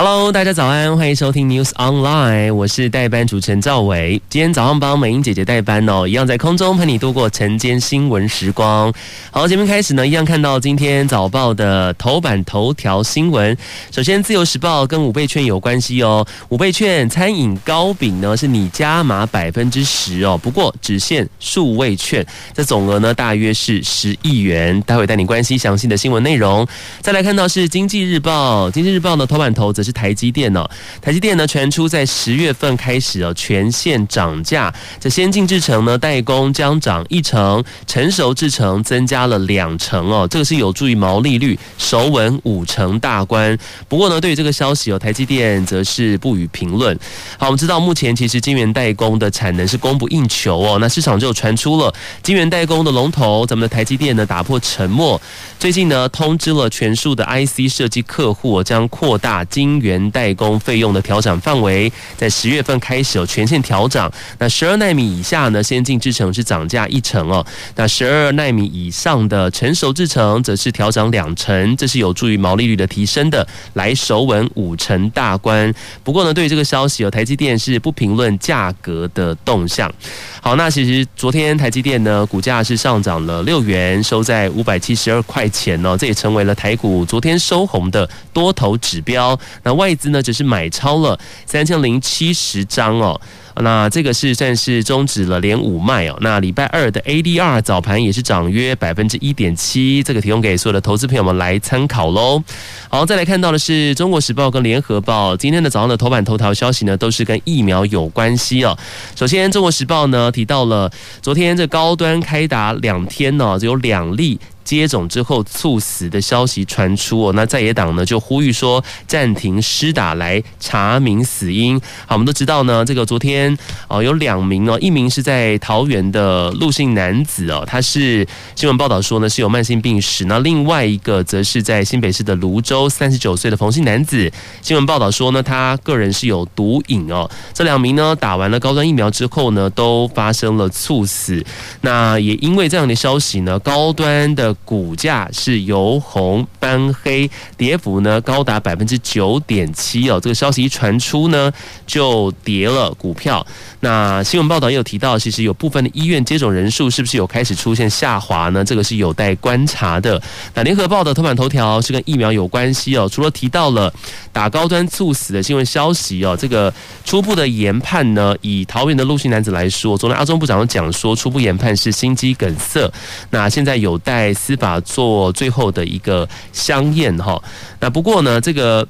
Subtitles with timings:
[0.00, 4.22] Hello，大家早安，欢迎收听 News Online，我是代班主持人赵伟。
[4.30, 8.94] 今天早上帮美英姐姐代班哦，一样在空中陪你度过晨间新闻时光。
[9.32, 13.58] 好，节目开始呢，一样看到今天早报的头版头条新闻。
[13.90, 16.24] 首先，自由时报跟五倍券有关系哦。
[16.50, 24.80] 五倍券餐饮糕饼呢是你加码百分之十哦，不过只限数位券，这总额呢大约是十亿元。
[24.82, 26.64] 待会带你关心详细的新闻内容。
[27.00, 29.98] 再来看到是经济日报，经济日报的头版头则是。
[29.98, 30.64] 台积电哦，
[31.02, 43.58] 台积电呢传出在十月份开始哦全线涨价，这先进制程呢代工将涨一成，成熟制程增加了两成哦，这个是有助于毛利率守稳五成大关。
[43.88, 46.96] 不过呢，对于这个消息哦，台积电则是不予评论。
[47.36, 55.20] 好，我们知道目前其实晶圆代工的产能是供不应求哦，那市场就传出了晶圆代工的龙头，咱们的台积电呢打破沉默，
[55.58, 64.10] 最近呢通知了全数的 IC 设计客户将扩大晶元代工费用的调整范围，在十月份开始有全线调涨。
[64.38, 67.44] 那十二纳米以下呢，先进制程是涨价一成哦。
[67.76, 75.72] 那十二纳米以上的成熟制程则是调涨两成，这是有助于毛利率的提升的，来守稳五成大关。
[76.02, 79.92] 不过呢，对于这个消息，有台积电是不评论价格的动向。
[80.40, 89.38] 好，那其实昨天台积电呢，股价是上涨了六元，收在五百七十二块钱哦，这也成为了台股昨天收红的多头指标。
[89.68, 93.20] 那外资呢，只是买超了三千零七十张哦。
[93.60, 96.16] 那这个是算是终止了连五卖哦。
[96.22, 102.42] 那礼拜二的 ADR 早盘也是涨约百分之一点七，这个提供给所有的投资朋友们来参考喽。
[102.88, 108.78] 好，再来看到的是中国时报跟联合报今天的早上的头版头条消息呢，都是跟疫苗有关系哦。
[109.14, 114.38] 首先，中国时报呢提到了昨天这高端开打两天呢，只有两例。
[114.68, 121.80] 接种之后猝死的消息传出哦，那在野党呢就呼吁说暂停施打来查明死因。
[122.06, 123.56] 好，我们都知道呢，这个昨天
[123.88, 134.30] 哦有两名哦，一名是在桃园的陆姓男子哦，他是新闻报道说呢是有慢性病史，那另外一个则是在新北市的泸州三十九岁的冯姓男子，
[134.60, 137.26] 新闻报道说呢他个人是有毒瘾哦。
[137.54, 141.42] 这两名呢打完了高端疫苗之后呢都发生了猝死，
[141.80, 144.54] 那也因为这样的消息呢，高端的。
[144.64, 150.20] 股价是由红翻黑，跌幅呢高达百分之九点七哦。
[150.20, 151.50] 这个消息一传出呢，
[151.86, 153.46] 就跌了股票。
[153.80, 158.62] 那新闻报道也有提到，其实有部分的医院接种人数是不是有开始出现下滑呢？
[158.64, 160.20] 这个是有待观察的。
[160.52, 163.08] 那联合报的头版头条是跟疫苗有关系哦。
[163.10, 163.92] 除了提到了
[164.32, 166.72] 打高端猝死的新闻消息哦，这个
[167.04, 172.90] 初步的研判呢，以桃园的陆姓男子来说，昨天阿中部长讲说，初步研判是心肌梗塞。
[173.30, 177.40] 那现在有待司法做最后的一个相验哈。
[177.80, 178.86] 那不过呢，这个。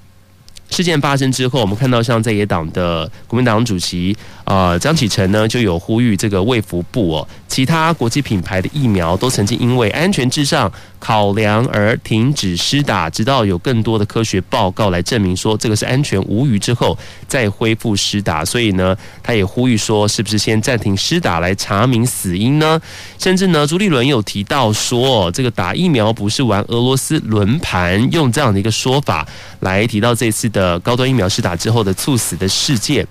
[0.70, 4.14] 事件发生之后，我们看到像在野党的国民党主席
[4.44, 18.44] 啊、张、启程呢，就有呼吁这个卫福部哦，其他国际品牌的疫苗都曾经因为安全至上考量而停止施打，直到有更多的科学报告来证明说这个是安全无虞之后再恢复施打。
[18.44, 22.80] 所以呢，他也呼吁说，是不是先暂停施打来查明死因呢？
[23.18, 29.26] 甚至呢，朱立伦有提到说，这个打疫苗不是玩俄罗斯轮盘，用这样的一个说法
[29.60, 30.78] 来提到这次的。
[30.80, 33.06] 高端疫苗施打之后的猝死的事件，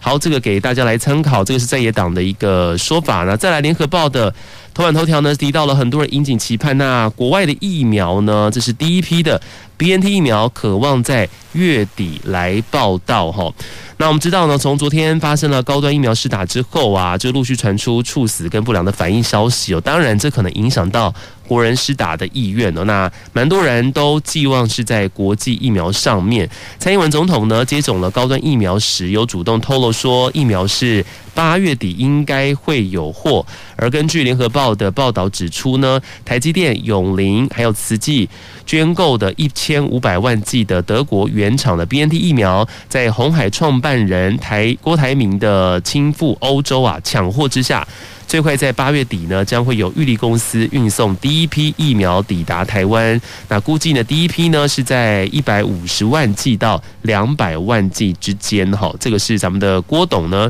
[0.00, 3.36] 好，这个给大家来参考，这个是在野党的一个说法呢。
[3.36, 4.34] 再来，联合报的
[4.80, 9.38] 头版头条呢，提到了很多人引颈期盼，那国外的疫苗呢，这是第一批的
[9.76, 13.52] BNT 疫苗，渴望在月底来报道哈。
[13.96, 19.80] 那我们知道呢，从昨天发生了高端疫苗施打之后啊，就陆续传出猝死跟不良的反应消息哦。
[19.80, 21.14] 当然，这可能影响到。
[21.50, 26.48] 国人施打的意愿哦，那蛮多人都寄望是在国际疫苗上面。
[26.78, 31.04] 蔡英文总统呢，接种了高端疫苗时，有主动透露说，疫苗是
[31.34, 33.44] 八月底应该会有货。
[33.74, 38.28] 而根据联合报的报道指出呢，台积电、永龄还有慈济
[38.64, 47.86] 捐购的一千五百万剂的德国原原厂的 BNT 疫苗，在红海创办人台郭台铭的亲赴欧洲啊抢货之下。
[48.26, 53.20] 最快在八月底呢，将会有玉立公司运送第一批疫苗抵达台湾。
[53.48, 58.70] 那估计呢，第一批呢是在一百五十万剂到两百万剂之间。
[58.70, 60.48] 哈，这个是咱们的郭董呢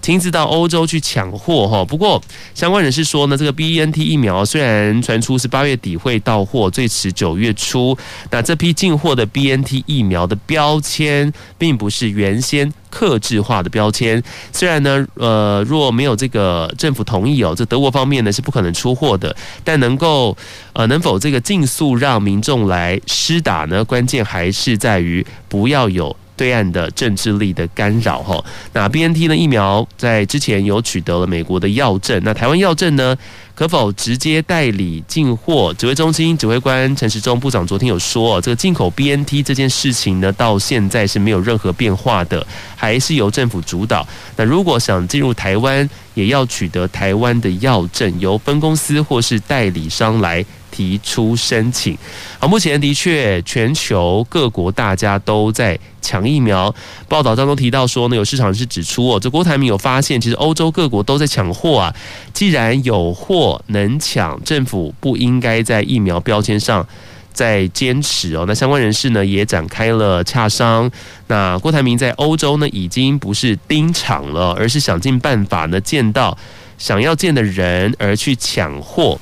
[0.00, 1.84] 亲自到欧洲去抢货哈。
[1.84, 2.22] 不过
[2.54, 7.96] 相关人士说呢，这个 BNT 疫苗虽然传出是八月底会到货，最迟九月初，
[8.30, 14.22] 那这批进货的 BNT 疫苗的标签并不是原先克制化的标签。
[14.52, 20.36] 虽然呢，呃，若没有这个政府同意哦，这德国方面呢是不可能出货的，但能够
[20.72, 23.84] 呃能否这个尽速让民众来施打呢？
[23.84, 26.16] 关键还是在于不要有。
[26.38, 28.42] 对岸的政治力的干扰哈，
[28.72, 33.16] 那 BNT 的疫苗在之前有取得了美国的药证，那台湾药证呢，
[33.56, 35.74] 可否直接代理进货？
[35.74, 42.46] 指挥中心指挥官陈时中部长昨天有说，这个进口 BNT 这件事情呢，到现在是没有任何变化的，
[42.76, 44.06] 还是由政府主导。
[44.36, 50.44] 那如果想进入台湾，也要取得台湾的药证，由分公司或是代理商来。
[50.78, 51.98] 提出申请，
[52.38, 56.72] 好，目前的确全球各国大家都在抢疫苗。
[57.08, 61.92] 报道当中提到说呢，有市场是指出哦，这郭台铭有发现，其实欧洲各国都在抢货啊。
[62.32, 66.86] 既然有货能抢，政府不应该在疫苗标签上
[67.32, 68.44] 再坚持哦。
[68.46, 70.88] 那相关人士呢也展开了洽商。
[71.26, 76.38] 那郭台铭在欧洲呢已经不是盯场了，而是想尽办法呢见到
[76.78, 79.18] 想要见的人而去抢货。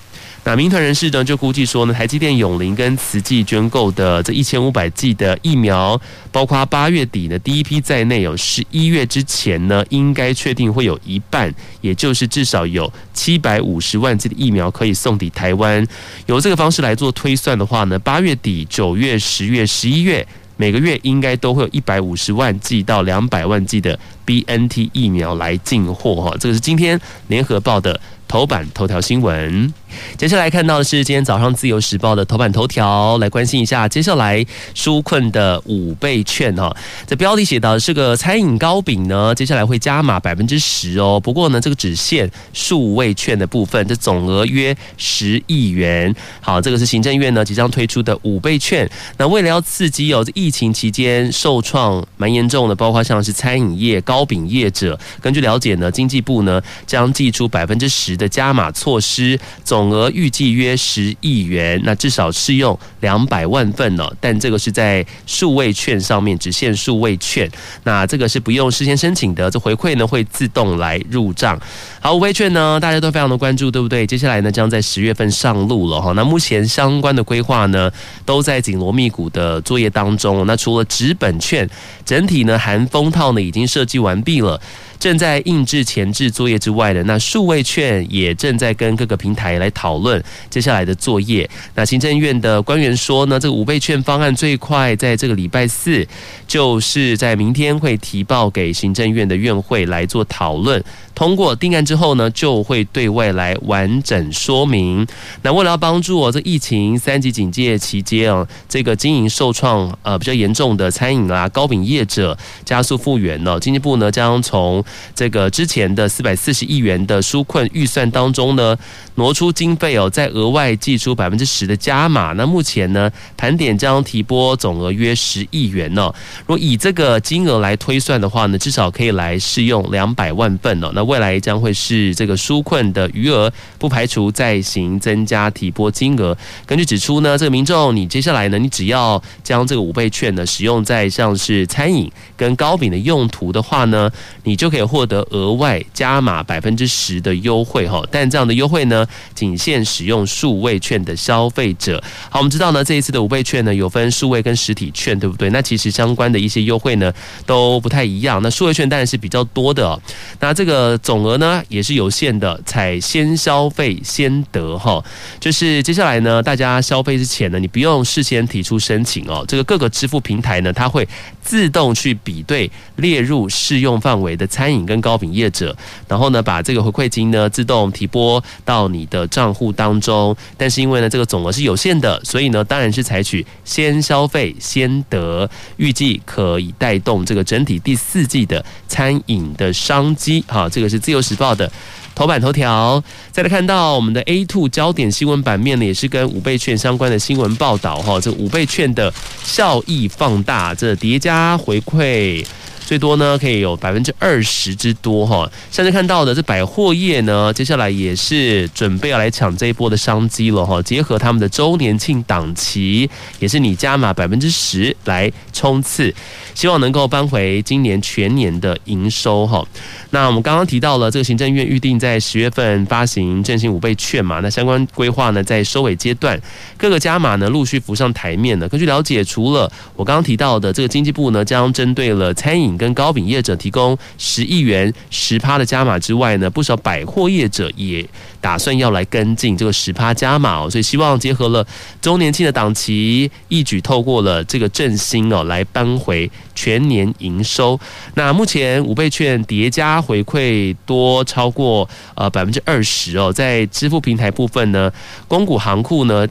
[0.47, 6.01] 那民团人士呢，就估计说呢，台积电、永龄跟慈济捐购的这一千五百剂的疫苗，
[6.31, 15.85] 包括八月底的第一批在内，有十一月之前呢，应该确定会有一半，也就是至少有七百五十万剂的疫苗可以送抵台湾。
[16.27, 20.25] 由这个方式来做推算的话呢，八月底、九月、十月、十一月，
[20.57, 26.37] 每个月应该都会有一百五十万剂到两百万剂的 BNT 疫苗来进货哈。
[26.39, 29.75] 这个是今天联合报的头版头条新闻。
[30.17, 34.45] 接下来看到的是今天早上自由时报的头版头条，来关心一下接下来
[34.75, 36.75] 纾困的五倍券哈。
[37.07, 41.21] 这标题写到的是个餐饮糕饼呢，接下来会加码百分之十哦。
[41.21, 46.15] 不过呢，这个只限数位券的部分，这总额约十亿元。
[46.41, 48.89] 好，这个是行政院呢即将推出的五倍券。
[49.19, 54.99] 那为了要刺激哦，疫情期间受创蛮严重的，包括像是餐饮业、糕饼业者。
[55.21, 59.76] 根据了解呢，经济部呢将祭出百分之十的加码措施，总。
[59.77, 64.11] 总额预计约十亿元，那至少适用两百万份呢。
[64.19, 67.47] 但这个是在数位券上面，只限数位券。
[67.85, 71.61] 那这个是不用事先申请的，这回馈呢会自动来入账。
[72.01, 74.07] 好，五倍券呢，大家都非常的关注，对不对？
[74.07, 76.13] 接下来呢，将在十月份上路了哈。
[76.13, 77.93] 那目前相关的规划呢，
[78.25, 80.47] 都在紧锣密鼓的作业当中。
[80.47, 81.69] 那除了纸本券，
[82.03, 84.59] 整体呢含封套呢已经设计完毕了。
[84.99, 91.49] 正在印制前置作业之外的，那数位券也正在跟各个平台来讨论接下来的作业。
[91.75, 96.07] 那行政院的官员说呢，这个五倍券方案最快在这个礼拜四，
[96.47, 100.83] 就是在明天会提报给行政院的院会来做讨论。
[101.17, 105.05] 通过定案之后呢，就会对外来完整说明。
[105.41, 112.37] 那为了要帮助我这疫情三级警戒期间啊，这个经营受创呃比较严重的餐饮啊、糕饼业者
[112.67, 114.85] 加速复原呢，经济部呢将从
[115.15, 118.77] 这个之前的四百四十亿元的纾困预算当中呢
[119.15, 122.35] 挪出经费哦，再额外寄出百分之十的加码。
[122.35, 126.13] 那目前呢盘点将提拨总额约十亿元呢。
[126.41, 130.91] 如果以这个金额来推算的话呢，至少可以来适用两百万份哦。
[130.95, 136.37] 那未来将会是这个纾困的余额，不排除再行增加提拨金额。
[136.67, 144.11] 根据指出呢，这个民众你接下来呢，你只要将这个五倍券呢使用在像是餐饮跟糕饼的用途的话呢，
[144.43, 148.03] 你就可以获得额外加码百分之十的优惠哈。
[148.11, 152.03] 但这样的优惠呢，仅限使用数位券的消费者。
[152.29, 155.51] 好，我们知道呢，这一次的五倍券呢有分数位跟实体券，对不对？
[155.51, 157.13] 那其实相关的一些优惠呢
[157.45, 158.43] 都不太一样。
[158.43, 160.01] 那数位券当然是比较多的。
[160.41, 160.96] 那这个。
[160.99, 165.05] 总额呢也是有限的，采先消费先得哈，
[165.39, 171.07] 就是接下来呢，大家消费之前呢，你不用事先提出申请哦，这个各个支付平台呢，它会
[171.43, 175.77] 自动去比对列入适用范围的餐饮跟高品业者，
[176.09, 180.35] 然后呢，把这个回馈金呢自动提拨到你的账户当中。
[180.57, 190.86] 但是因为呢这个总额是有限的，所以呢当然是采取先消费先得，预计可以带动这个整体第四季的餐饮的商机哈，这个。
[190.89, 191.71] 是自由时报的
[192.15, 198.21] 头版头条，再来看到我们的 A two 焦点新闻版面呢，也是跟五倍券相关的新闻报道哈。
[198.21, 199.13] 这五倍券的
[199.43, 202.45] 效益放大，这叠加回馈
[202.87, 205.51] 最多呢可以有百分之二十之多哈。
[205.73, 210.81] 现在看到的这百货业呢，接下来也是准备要来抢这一波的商机了哈。
[210.81, 216.15] 结合他们的周年庆档期，也是你加码百分之十来冲刺，
[216.55, 219.67] 希望能够扳回今年全年的营收哈。
[220.11, 226.41] 那我们刚刚提到了这个行政院预定在十月份发行振兴五倍券嘛，那相关规划呢在收尾阶段，
[226.79, 228.69] 各个加码呢陆续浮上台面了。
[228.69, 238.07] 根据了解，除了我刚刚提到的这个经济部呢将针对了餐饮跟糕饼业者提供十亿元十趴的加码之外呢，不少百货业者也
[238.41, 241.67] 打算要来跟进这个十趴加码哦，所以希望结合了
[242.01, 247.79] 周年庆的档期，一举透过了这个振兴哦来扳回全年营收。
[248.15, 254.93] 那目前五倍券叠加回馈多超过呃百分之二十哦，在支付平台部分呢，
[255.27, 256.27] 公股行库呢，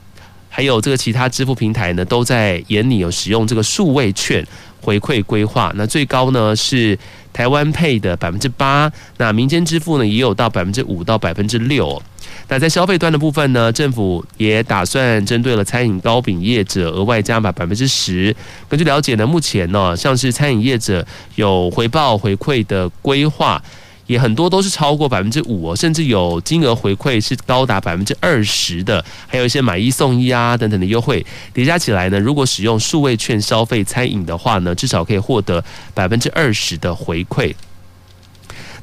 [0.50, 4.46] 还有这个其他支付平台呢，都在眼里有使用这个数位券
[4.86, 5.72] 回馈规划。
[5.76, 6.98] 那最高呢是
[7.34, 12.00] 台湾配的百分之八，那民间支付呢也有到百分之五到百分之六。
[12.48, 18.36] 那在消费端的部分呢，政府也打算针对了餐饮糕饼业者额外加码百分之十。
[18.70, 21.04] 根据了解呢，目前呢像是餐饮业者
[21.36, 23.60] 有回报回馈的规划。
[24.08, 37.54] 也很多都是超过百分之五哦，甚至有金额回馈是高达百分之二十的，还有一些买一送一啊等等的优惠，叠加起来呢，如果使用数位券消费餐饮的话呢，至少可以获得百分之二十的回馈。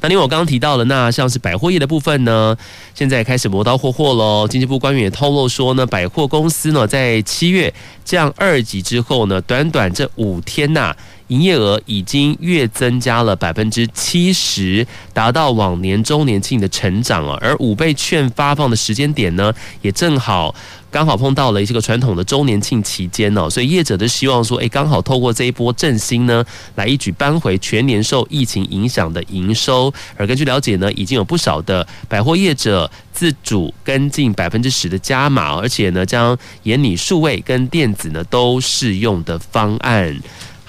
[0.01, 2.57] 那另外我刚刚提到了，那像是百货业的部分呢，
[2.93, 4.49] 现在开始磨刀霍霍喽。
[4.49, 7.73] 经济部官员也透露说呢，百货公司呢在七月
[8.05, 10.93] 降二级之后呢，短短这五天呐、
[11.29, 17.35] 营业额已经月增加了百分之七十，达到往年周年庆的成长了。
[17.41, 20.55] 而五倍券发放的时间点呢，也正好
[20.91, 29.93] 刚好碰到了这个传统的周年庆期间哦，所以业者都希望说，哎，刚好透过这一波振兴呢，来一举扳回全年受疫情影响的营收。
[30.17, 40.15] 而根据了解呢，已经有不少的百货业者自主跟进百分之十的加码，而且呢，将研拟数位跟电子呢都适用的方案。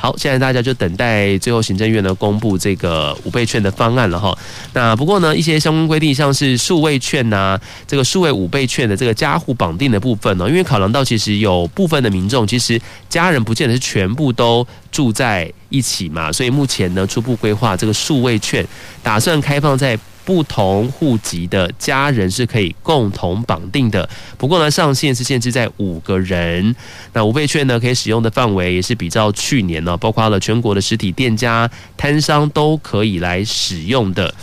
[0.04, 4.38] 好，现在大家就等待最后行政院呢公布这个五倍券的方案了哈。
[4.74, 18.68] 那不过呢，一些相关规定，像是数位券呐、啊，这个数位五倍券的这个家户绑定的部分呢，因为考量到其实有部分的民众其实家人不见得是全部都住在一起嘛，所以目前呢初步规划这个数位券
[19.02, 19.98] 打算开放在。
[20.25, 26.75] 不同户籍的家人是可以共同绑定的，不过呢，上限是限制在五个人。
[27.13, 34.34] 那五倍券呢，可以使用的范围也是比较去年呢，包括了全国的实体店家、摊商都可以来使用的。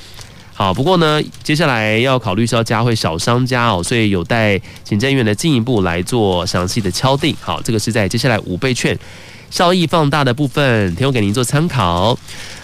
[0.52, 7.34] 好，不过呢，接下来要考虑是要加惠小商家哦，所以有待行政院的进一步来做详细的敲定。
[7.40, 8.98] 好，这个是在接下来五倍券
[9.50, 12.18] 效益放大的部分，提供给您做参考。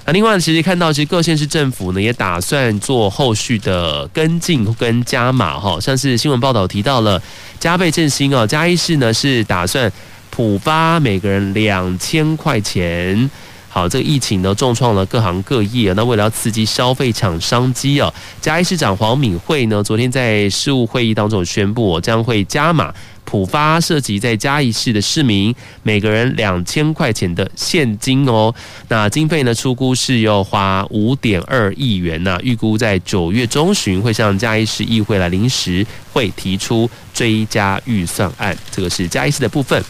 [0.08, 7.20] 那另外，其实看到，其实各县市政府呢也打算做后续的跟进跟加码哈，像是新闻报道提到了
[7.58, 9.90] 加倍振兴哦，嘉义市呢是打算
[10.30, 13.28] 普发每个人两千块钱。
[13.68, 22.94] 好，这个疫情呢重创了各行各业，那为了要刺激消费抢商机哦，嘉义市长黄敏惠呢昨天在事务会议当中宣布，将会加码。
[23.26, 28.54] 浦发涉及在嘉义市的市民，每个人两千块钱的现金哦。
[28.88, 32.38] 那经费呢，出估是要花五点二亿元呐。
[32.42, 38.56] 预估在九月中旬会向嘉义市议会来临时会提出追加预算案。
[38.71, 39.83] 这个是嘉义市的部分。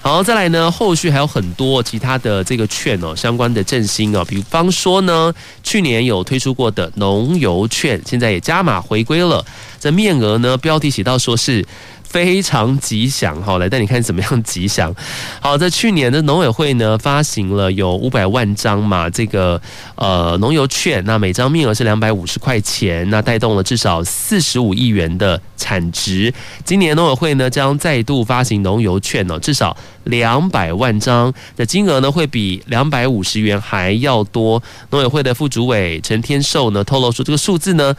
[0.00, 9.44] 好，再来呢，后续还有很多其他的这个券哦，相关的振兴哦，比方说呢，去年有推出过的农油券，现在也加码回归了。
[9.78, 11.66] 这面额呢，标题写到说是。
[12.08, 14.94] 非常吉祥，好，来带你看怎么样吉祥。
[15.40, 19.60] 好，在去年的农委会呢，发行了有五百万张嘛，这个
[19.94, 26.32] 呃农游券，那每张面额是两百五十块钱，那带动了至少四十五亿元的产值。
[26.64, 34.62] 今年农委会呢，将再度发行农游券哦，至少两百万张的金额呢，会比两百五十元还要多。
[34.90, 37.94] 农委会的副主委陈天寿呢，透露出这个数字呢。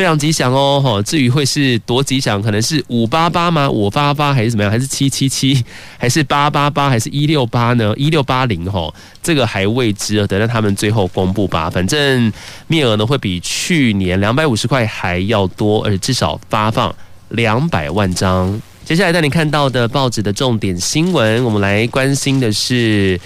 [0.00, 1.02] 非常吉祥哦，哈！
[1.02, 3.68] 至于会是多吉祥，可能是五八八吗？
[3.68, 4.72] 五八八还是怎么样？
[4.72, 5.62] 还是七七七？
[5.98, 6.88] 还是八八八？
[6.88, 7.92] 还是一六八呢？
[7.98, 8.64] 一六八零？
[8.72, 8.90] 哈，
[9.22, 11.68] 这个还未知，等到他们最后公布吧。
[11.68, 12.32] 反正
[12.66, 16.94] 面额呢会比去年两百五十块还要多，而且至少发放
[17.28, 18.58] 两百万张。
[18.86, 23.20] 接下来带你看到的报纸的重点新闻，我们来关心的是。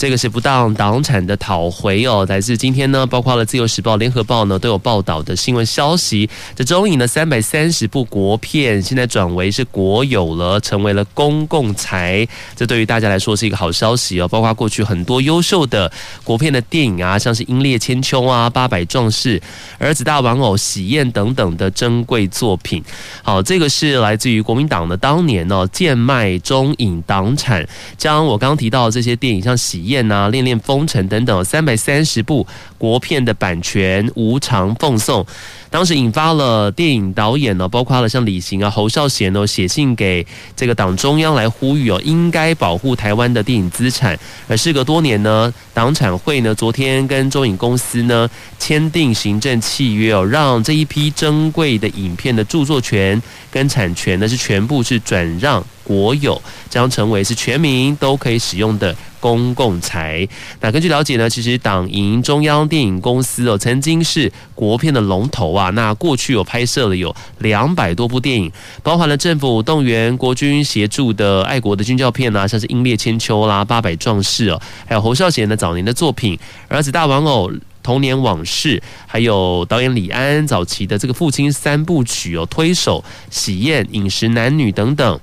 [0.00, 6.26] 这个是不当党产的讨回哦，来自今天呢，包括了《自由时报》、《联合报》呢都有报道的新闻消息。
[6.56, 12.26] 这中影的三百三十部国片，现在转为是国有了，成为了公共财。
[12.56, 14.26] 这对于大家来说是一个好消息哦。
[14.26, 15.92] 包括过去很多优秀的
[16.24, 19.38] 国片的电影啊，像是《英烈千秋》啊，《八百壮士》、
[19.78, 22.82] 《儿子大玩偶》、《喜宴》等等的珍贵作品。
[23.22, 29.80] 好，这个是来自于国民党的当年呢，贱卖中影党产，将我刚刚提到的这些电影，像《喜》。
[29.90, 32.46] 宴啊，恋恋风尘等等，三百三十部
[32.78, 35.26] 国片的版权无偿奉送，
[35.68, 44.18] 当时引发了电影导演呢，包括了像李行啊、侯孝贤呢，写信给这个党中央来呼吁哦，应该保护台湾的电影资产。
[44.48, 48.28] 而事隔多年呢，党产会呢，昨天跟中影公司呢
[48.58, 53.20] 签订行政契约哦，让这一批珍贵的影片的著作权
[53.50, 58.94] 跟产权呢是全部是转让国有，将成为是全民都可以使用的。
[59.20, 60.26] 公共财。
[60.62, 65.68] 那根据了解呢，其实党营中央电影公司哦，曾经是国片的龙头啊。
[65.70, 68.50] 那过去有拍摄了有两百多部电影，
[68.82, 76.34] 包含了政府动员国军协助的爱国的军教片啊，像是《英烈千秋》啦，《八百壮士》哦，还有侯孝贤的早年的作品
[76.68, 77.50] 《儿子大玩偶》、
[77.82, 83.04] 《童年往事》，还有导演李安早期的这个父亲三部曲哦，《推手》、
[83.38, 85.20] 《喜宴》、《饮食男女》等等。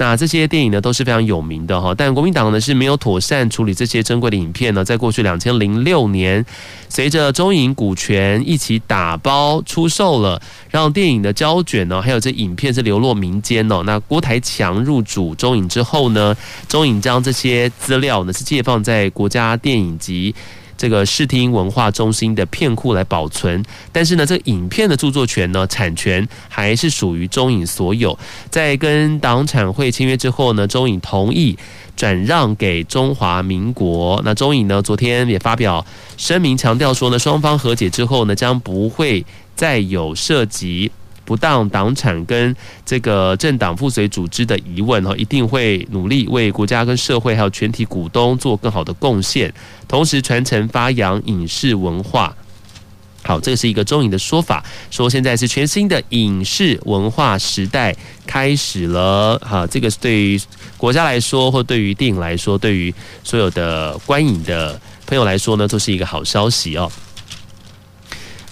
[0.00, 4.82] 那这些电影呢都是非常有名的哈，但国民党呢是没有妥善处理这些珍贵的影片呢。
[4.82, 6.42] 在过去两千零六年，
[6.88, 10.40] 随着中影股权一起打包出售了，
[10.70, 13.82] 让电影的胶卷呢，还有这影片是流落民间哦。
[13.84, 16.34] 那郭台强入主中影之后呢，
[16.66, 20.34] 中影将这些资料呢是借放在国家电影及。
[20.80, 28.18] 这个视听文化中心的片库来保存，但是呢，这影片的著作权呢，产权还是属于中影所有。
[28.48, 31.54] 在跟党产会签约之后呢，中影同意
[31.94, 34.22] 转让给中华民国。
[34.24, 35.84] 那中影呢，昨天也发表
[36.16, 40.90] 声明，强调说呢，双方和解之后呢，将不会再有涉及。
[41.30, 42.52] 不当党产跟
[42.84, 49.54] 这个政党附随组织的疑问哈，一定会努力为国家跟社会还有全体股东做更好的贡献，
[49.86, 52.34] 同时传承发扬影视文化。
[53.22, 57.94] 好，这是一个中影的说法，说现在是全新的影视文化时代
[58.26, 59.38] 开始了。
[59.38, 60.40] 哈，这个是对于
[60.76, 66.90] 国家来说，或对于电影来说，对于所有的观影的朋友来说呢，都是一个好消息哦。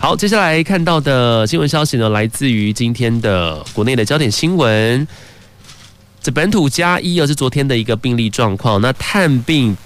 [0.00, 5.07] 好，接下来看到的新闻消息呢，来自于今天的国内的焦点新闻。
[6.23, 8.81] 这本土加一，又，是昨天的一个病例状况。
[8.81, 9.77] 那探病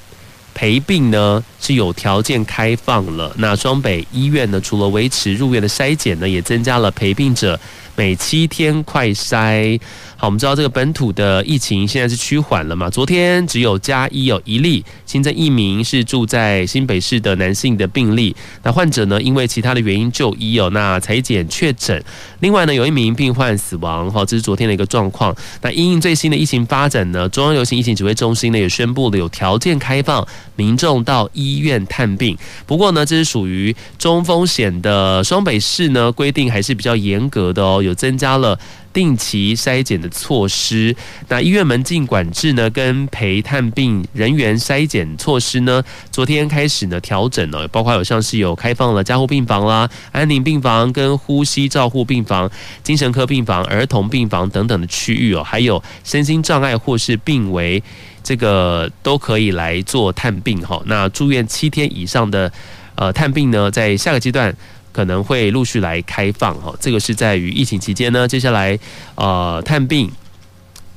[0.53, 3.33] 陪病呢是有条件开放了。
[3.39, 7.59] 那双北医院呢，除了维持入院的筛检呢，也增加了陪病者
[7.97, 9.81] 每七天快筛。
[10.23, 12.89] 好，我们知道这个本土的疫情现在是趋缓了嘛？
[12.89, 18.33] 昨天只有加一有一例新增一名是住在新北市的男性的病例，
[18.63, 22.01] 那患者呢因为其他的原因就医哦，那采检确诊。
[22.39, 25.35] 另外呢有一名病患死亡，哈，这是昨天的一个状况。
[25.61, 32.39] 那因应最新的疫情发展呢，中央流行疫情指挥中心呢也宣布了有条件开放民众到医院探病。
[32.65, 38.57] 不过呢，这是属于中风险的双北市呢规定还是比较严格的哦，有增加了。
[38.93, 40.95] 定期筛检的措施，
[41.29, 52.51] 那医院门禁管制呢，跟陪探病人员筛检措施呢，昨天开始呢调整了，包括有像是有开放了加护病房啦、安宁病房跟呼吸照护病房、
[52.83, 57.83] 精神科病房、儿童病房等等的区域哦，还有身心障碍或是病危，
[58.23, 60.83] 这个都可以来做探病哈。
[60.87, 62.53] 那住院七天以上的
[62.95, 64.55] 呃探病呢，在下个阶段。
[64.93, 68.29] 可能会陆续来开放哈，这个是在于疫情期间呢。
[68.29, 68.79] 接下来，
[69.15, 70.11] 呃，探病、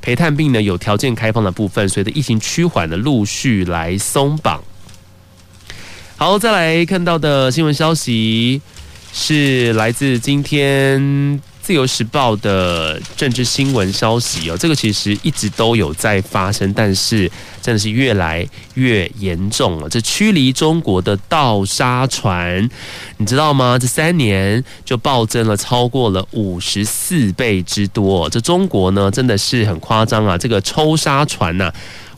[0.01, 4.62] 陪探病呢有条件开放的部分，随着疫情趋缓的陆续来松绑。
[6.17, 8.62] 好，再来看到的新闻消息
[9.12, 11.41] 是来自今天。
[11.65, 17.28] 自由时报的政治新闻消息哦，这个其实一直都有在发生，但是
[17.60, 19.89] 真的是越来越严重了。
[19.89, 22.69] 这驱离中国的盗沙船，
[23.17, 23.80] 你知道吗？
[23.80, 28.30] 这三年就暴增了超过了五十四倍之多。
[28.30, 30.38] 这中国呢，真的是很夸张啊！
[30.38, 31.73] 这个抽沙船呐、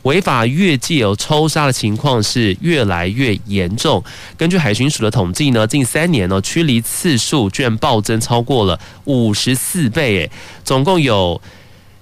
[0.07, 4.01] 违法越界有抽沙的情况是越来越严重。
[4.37, 10.31] 根据海巡署的统计呢，近三年呢驱离次数居然暴增超过了五十四倍，诶，
[10.63, 11.41] 总共有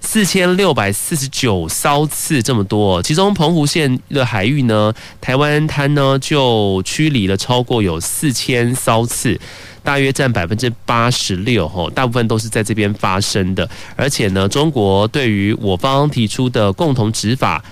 [0.01, 3.01] 四千六百四十九艘次这么多。
[3.01, 9.39] 其中澎湖县的海域呢，台湾滩呢就驱离了超过有四千艘次，
[9.83, 11.67] 大约占百分之八十六。
[11.67, 13.67] 吼，大部分都是在这边发生的。
[13.95, 17.65] 而且呢，中国对于我方提出的共同执法。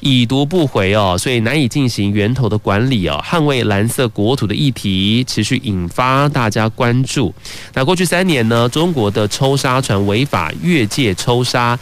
[0.00, 7.34] 已读不回哦，所以难以进行源头的管理哦，捍卫蓝色国土的议题持续引发大家关注。
[7.74, 11.76] 那过去三年呢，中国的抽沙船违法越界抽沙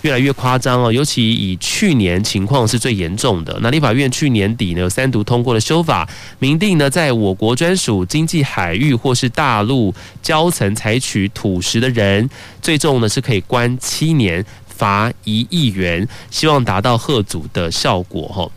[0.00, 3.56] 越来越夸张哦，尤其以去年情况是最严重的。
[3.62, 6.08] 那立法院去年底呢，有三读通过了修法，
[6.40, 12.28] 明定呢，在我国专属经济海域或是大陆礁层采取土石的人，
[12.60, 14.44] 最重呢是可以关七年。
[14.82, 18.50] 罚一亿元，希望达到吓阻的效果哈。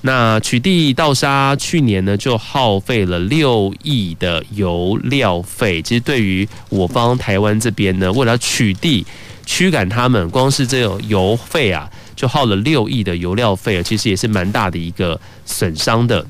[0.00, 5.82] 那取缔盗沙去年呢，就耗费了六亿的油料费。
[5.82, 9.04] 其实对于我方台湾这边呢，为了取缔
[9.44, 16.24] 驱赶他们，光是这种油费啊，就耗了六亿的油料费，其实也是蛮大的一个损伤的。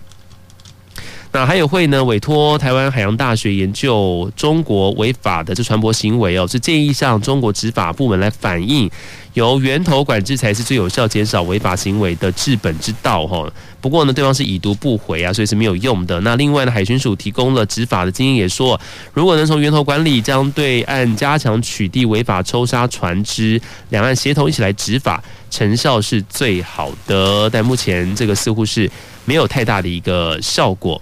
[1.33, 8.91] 那海委会呢，委托台湾海洋大学研究中国违法的这船舶行为哦，是建议向中国执法部门来反映，
[9.37, 13.46] 由源头管制才是最有效减少违法行为的治本之道哈。
[13.83, 16.18] 不过呢，对方是已读不回啊，所以是没有用的。
[16.22, 18.81] 那另外呢，海巡署提供了执法的经验，也说，
[19.12, 27.51] 如果能从源头管理，将对岸加强取缔违法抽沙船只，两岸协同一起来执法，成效是最好的。
[27.51, 28.90] 但目前这个似乎是
[29.27, 30.99] 没有太大的一个效果。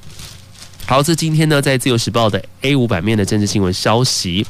[0.86, 4.44] 好，这今天呢，在自由时报的 A 五版面的政治新闻消息。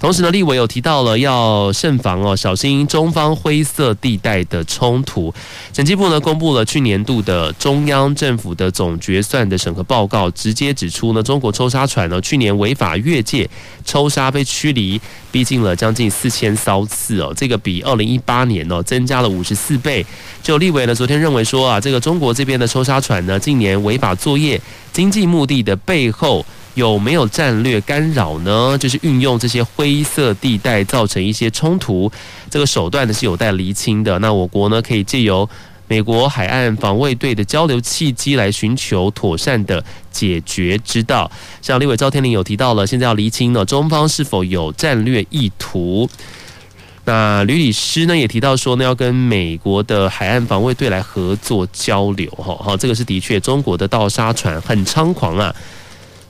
[0.00, 5.32] 同时呢，立委有提到了要慎防哦，小心中方灰色地带的冲突。
[5.74, 13.46] 审计部呢公布了去年度的中央政府的总决算的审核报告，直接指出呢，中国抽沙船呢去年违法越界
[13.84, 14.98] 抽沙被驱离，
[15.30, 20.04] 逼近了将近四千艘次哦，这个比二零一八年哦增加了五十四倍。
[20.42, 24.58] 就立委呢昨天认为说啊，这个中国这边的抽沙船呢近年违法作业，
[24.94, 26.42] 经济目的的背后。
[26.74, 28.78] 有没有战略干扰呢？
[28.78, 32.10] 就是运用这些灰色地带造成一些冲突，
[32.48, 34.18] 这个手段呢是有待厘清的。
[34.20, 35.48] 那我国呢可以借由
[35.88, 41.30] 美国海岸防卫队的交流契机来寻求妥善的解决之道。
[41.60, 46.08] 像立委赵天麟有提到了，现在要厘清呢中方是否有战略意图。
[47.04, 52.30] 那吕律师呢也提到说呢要跟美国的海岸防卫队来合作交流。
[52.32, 55.52] 哈，好，这个是的确中国的盗沙船很猖狂啊。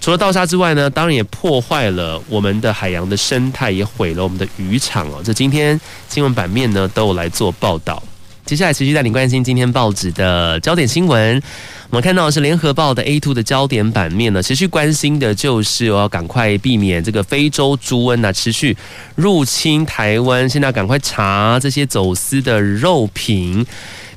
[0.00, 5.20] 除了盗沙之外呢，当然也破坏了我们的海洋的生态，也毁了我们的渔场哦。
[5.22, 8.02] 这今天新闻版面呢都有来做报道。
[8.46, 11.40] 接下来持续带你关心今天报纸的焦点新闻。
[11.90, 18.76] 我们看到的是联合报的 A two 的焦点版面呢，持续关心的就是我要赶快避免这个非洲猪瘟啊持续
[19.16, 23.66] 入侵台湾，现在赶快查这些走私的肉品。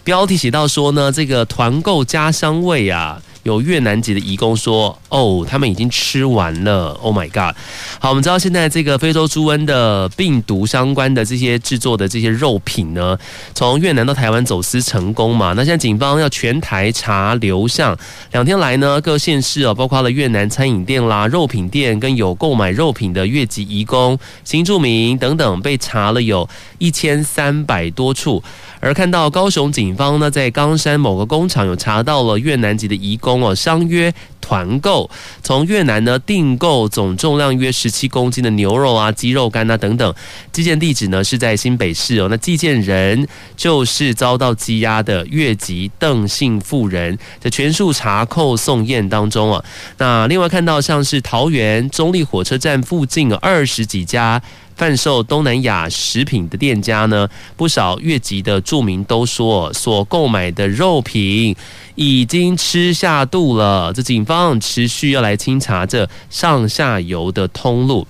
[0.03, 3.21] 标题写到说呢，这个团购家乡味啊。
[3.43, 6.89] 有越南籍的移工说：“哦，他们已经吃完了。
[7.01, 7.55] ”Oh my god！
[7.99, 13.17] 好，我们知道现在这个非洲猪瘟的病毒相关的这些制作的这些肉品呢，
[13.53, 15.53] 从越南到台湾走私成功嘛？
[15.55, 17.97] 那现在警方要全台查流向，
[18.31, 28.41] 两天来呢，各县市哦，包括了越南餐饮店啦、肉品店跟有购买肉品的越籍移工、新住民等等，被查了有一千三百多处。
[28.79, 34.13] 而看到高雄警方呢，在冈山某个工厂有查到了越南籍的移工同我相约
[34.43, 35.09] 团购
[35.41, 40.13] 从越南呢订购总重量约十七公斤的牛肉啊、鸡肉干啊等等，
[40.51, 42.27] 寄件地址呢是在新北市哦。
[42.29, 43.25] 那寄件人
[43.55, 49.63] 就是遭到羁押的越籍邓姓妇人，在全数查扣送验当中啊。
[49.97, 54.41] 那另外看到像是桃园中立火车站附近二十几家。
[54.75, 61.55] 贩售东南亚食品的店家呢，不少越籍的住民都说，所购买的肉品
[61.93, 63.93] 已经吃下肚了。
[63.93, 68.07] 这警方持续要来清查这上下游的通路。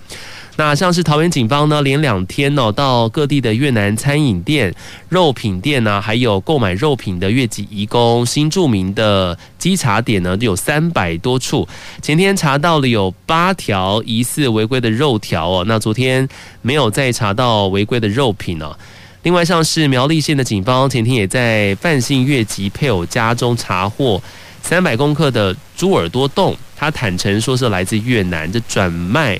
[0.55, 4.71] 那像是桃园警方呢，连两天哦，到各地的越南餐饮店、
[5.09, 11.67] 肉品店呢，还有购买肉品的越籍移工、新著名的稽查点呢，有三百多处。
[12.03, 16.29] 前天查到了有八条疑似违规的肉条哦，那昨天
[16.61, 18.77] 没有再查到违规的肉品哦。
[19.23, 24.21] 另外，像是苗栗县的警方前天也在范姓越籍配偶家中查获
[24.63, 29.39] 三百公克的猪耳朵冻，他坦承说是来自越南，这转卖。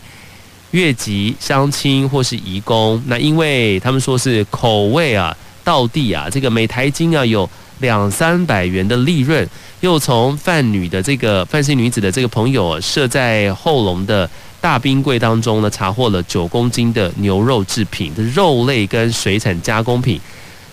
[0.72, 7.48] 越籍乡亲或是移工，那因为他们说是口味啊，到地啊，这个每台斤啊有
[7.80, 9.48] 两三百元的利润，
[9.82, 14.28] 又从贩女的这个范姓女子的这个朋友设在后龙的
[14.60, 20.20] 大冰柜当中呢，查获了九公斤的牛肉制品的肉类跟水产加工品，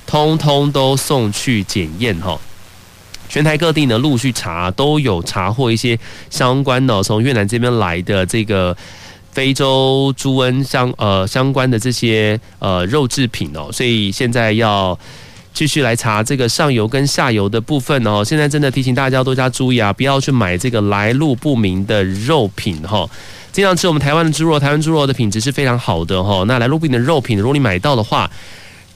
[0.07, 2.41] 通通都送去检验哈。
[3.31, 8.77] 全台各地呢陆续查，都有查获一些相关的从越南这边来的这个。
[9.33, 14.99] 非洲猪瘟相呃相关的这些呃肉制品哦，所以现在要
[15.55, 18.25] 继续来查这个上游跟下游的部分哦。
[18.25, 23.09] 现在真的提醒大家多加注意啊，不要去买这个来路不明的肉品哈。
[23.53, 26.43] 经常吃我们台湾的猪肉，台湾猪肉的品质是非常好的哈。
[26.49, 28.29] 那来路不明的肉品，如果你买到的话，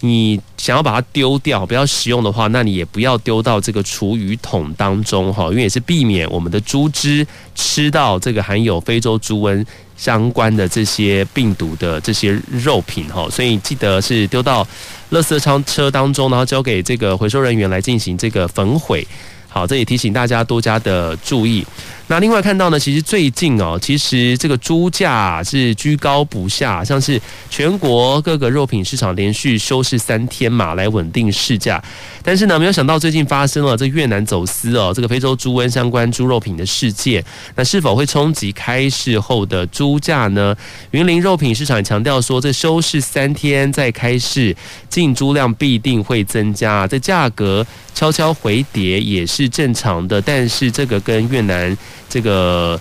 [0.05, 9.65] 你想要把它丢掉，不要使用的话，那你也不要丢到这个厨余桶当中哈，因为也是避免我们的猪只吃到这个含有非洲猪瘟
[9.97, 14.63] 相关的这些病毒的这些肉品哈，所以记得是丢到
[15.11, 19.07] 垃圾仓车当中，然后交给这个回收人员来进行这个焚毁。
[19.49, 21.65] 好，这也提醒大家多加的注意。
[22.07, 31.83] 那另外看到呢，其实最近哦，其实这个猪价是居高不下，像是全国各个肉品市场连续休市三天嘛，来稳定市价。
[32.23, 40.55] 但是呢，没有想到最近发生了这越南走私哦，这个非洲猪瘟相关猪肉品的事件，那是否会冲击开市后的猪价呢？
[40.91, 44.55] 云林肉品市场强调说，这休市三天再开市，
[44.91, 50.21] 进猪量必定会增加，这价格悄悄回跌也是正常的。
[50.21, 51.77] 但是这个跟越南
[52.09, 52.79] 这个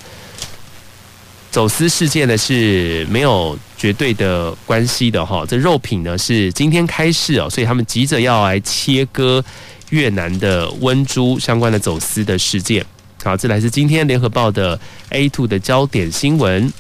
[1.52, 9.43] 走私事件呢是没有绝对的关系的哈，这肉品呢是今天开市哦，所以他们急着要来切割
[9.89, 12.86] 越南的温猪相关的走私的事件。
[13.23, 16.71] 好，这来自今天联合报的 A two 的焦点新闻。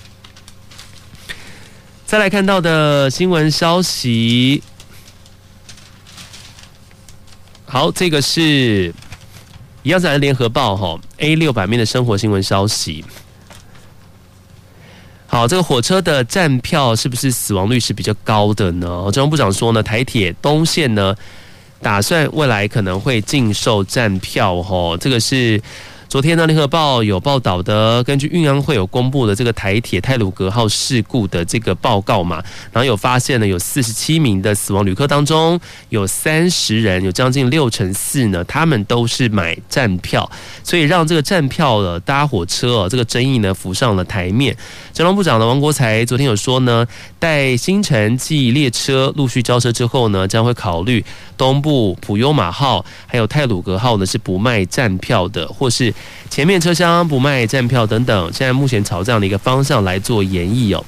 [2.05, 4.61] 再来看到的新闻消息，
[7.65, 8.93] 好，这个是。
[9.83, 13.05] 一样在联合报哈 A 六版面的生活新闻消息。
[15.27, 18.87] 好，这个火车的站票是不是死亡率是比较高的呢？
[19.11, 21.15] 交通部长说呢，台铁东线呢，
[21.81, 25.61] 打算未来可能会禁售站票哈，这个是。
[26.09, 32.35] 昨天呢，联合报有报道的，根据运安会有公布的这个台铁泰鲁阁号事故的这个报告嘛，
[32.71, 40.29] 然后有发现呢，有四十七名的死亡旅客当中，有三十人，有将近六成四呢，他们都是买站票，
[40.63, 44.55] 所以让这个站票的搭火车哦，这个争议呢浮上了台面。
[44.93, 46.85] 交通部长的王国材昨天有说呢，
[47.17, 51.03] 待新城际列车陆续交车之后呢，将会考虑
[51.35, 55.91] 东部普悠马号还有泰鲁阁号呢是不卖站票的，或是。
[56.29, 60.83] 前面车厢不卖站票等等，现在目前朝这样的一个方向来做演绎哦。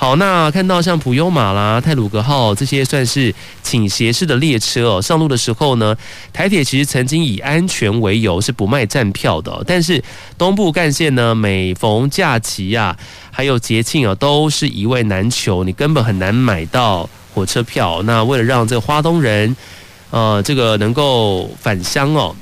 [0.00, 5.96] 好，那看到像普悠玛啦、泰鲁格号这些算是倾斜式的列车哦，上路的时候呢，
[6.32, 10.00] 台铁其实曾经以安全为由是不卖站票的，但是
[10.36, 12.96] 东部干线呢，每逢假期呀、啊，
[13.32, 18.00] 还有节庆啊，都是一位难求，你根本很难买到火车票。
[18.04, 19.56] 那为了让这个花东人，
[20.10, 22.36] 呃，这个能够返乡哦。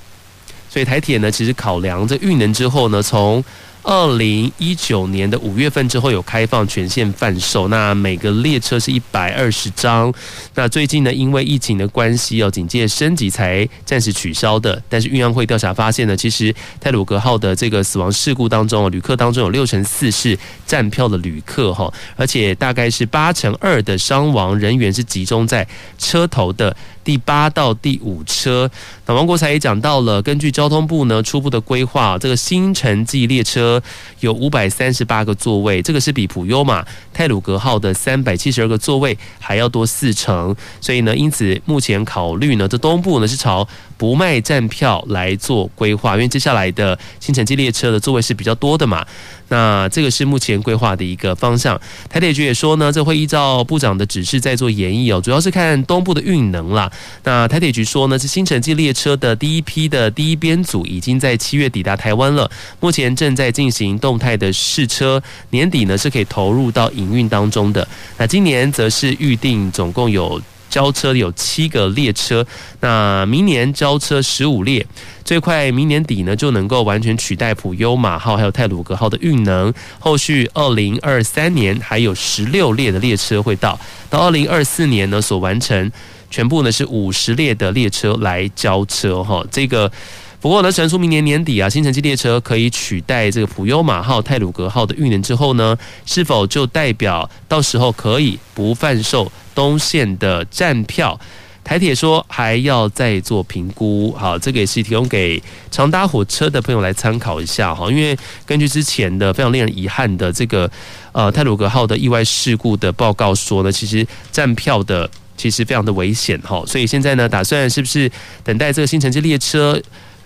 [0.76, 3.42] 所以台铁呢，其实考量这运能之后呢，从
[3.82, 10.12] 二零一九年的五月份之后有开放全线贩售，那每个列车是一百二十张。
[10.54, 14.82] 那最近呢，因为疫情的关系哦，警戒升级才暂时取消的。
[14.86, 28.68] 但是运安会调查发现呢，其实泰鲁阁号的这个死亡事故当中，旅客当中有六成四是站票的旅客哈，而且大概是八成二的伤亡人员是集中在车头的第八到第五车。
[29.06, 33.80] 那王国材也讲到了，根据交通部呢初步的规划，这个新城际列车。
[34.20, 49.06] 有五百三十八个座位，这个是比普悠玛泰鲁格号的三百七十二个座位还要多四成，所以呢，因此目前考虑呢，这东部呢是朝不卖站票来做规划，因为接下来的新城际列车的座位是比较多的嘛。
[49.48, 51.80] 那这个是目前规划的一个方向。
[52.08, 56.90] 台铁局也说呢，这会依照部长的指示在做研议哦，主要是看东部的运能啦。
[57.24, 67.86] 那台铁局说呢，这新城际列车的第一批的第一编组已经在七月抵达台湾了，目前正在进行动态的试车，年底呢是可以投入到营运当中的。
[68.18, 70.40] 那今年则是预定总共有。
[70.76, 72.46] 交车有七个列车，
[72.80, 74.86] 那明年交车十五列，
[75.24, 79.72] 最快明年底呢就能够完全取代普悠玛号还有泰鲁阁号的运能。
[79.98, 85.90] 后续二零二三年还有十六列的列车会到，到二零二四年呢所完成
[86.30, 89.90] 全部呢是五十列的列车来交车哈，这个。
[90.38, 101.18] 不过呢，传出明年年底啊，新城际列车可以取代这个普悠玛号、泰鲁阁号的运能之后呢，是否就代表到时候可以不贩售东线的站票？
[101.64, 104.14] 台铁说还要再做评估。
[104.16, 107.90] 好，这个也是提供给常搭火车的朋友来参考一下哈。
[107.90, 108.16] 因为
[108.46, 110.70] 根据之前的非常令人遗憾的这个
[111.10, 116.62] 呃泰鲁阁号的意外事故的报告说呢，其实站票的其实非常的危险哈。
[116.68, 118.08] 所以现在呢，打算是不是
[118.44, 119.82] 等待这个新城际列车？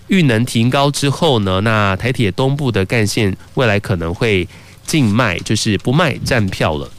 [0.09, 4.47] 运能提高之后呢，那台铁东部的干线未来可能会
[4.85, 6.91] 禁卖，就是不卖站票了。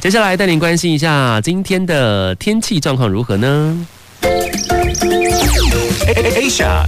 [0.00, 3.86] 接下来带您关心一下今天的天气状况如何呢
[6.06, 6.86] ？Asia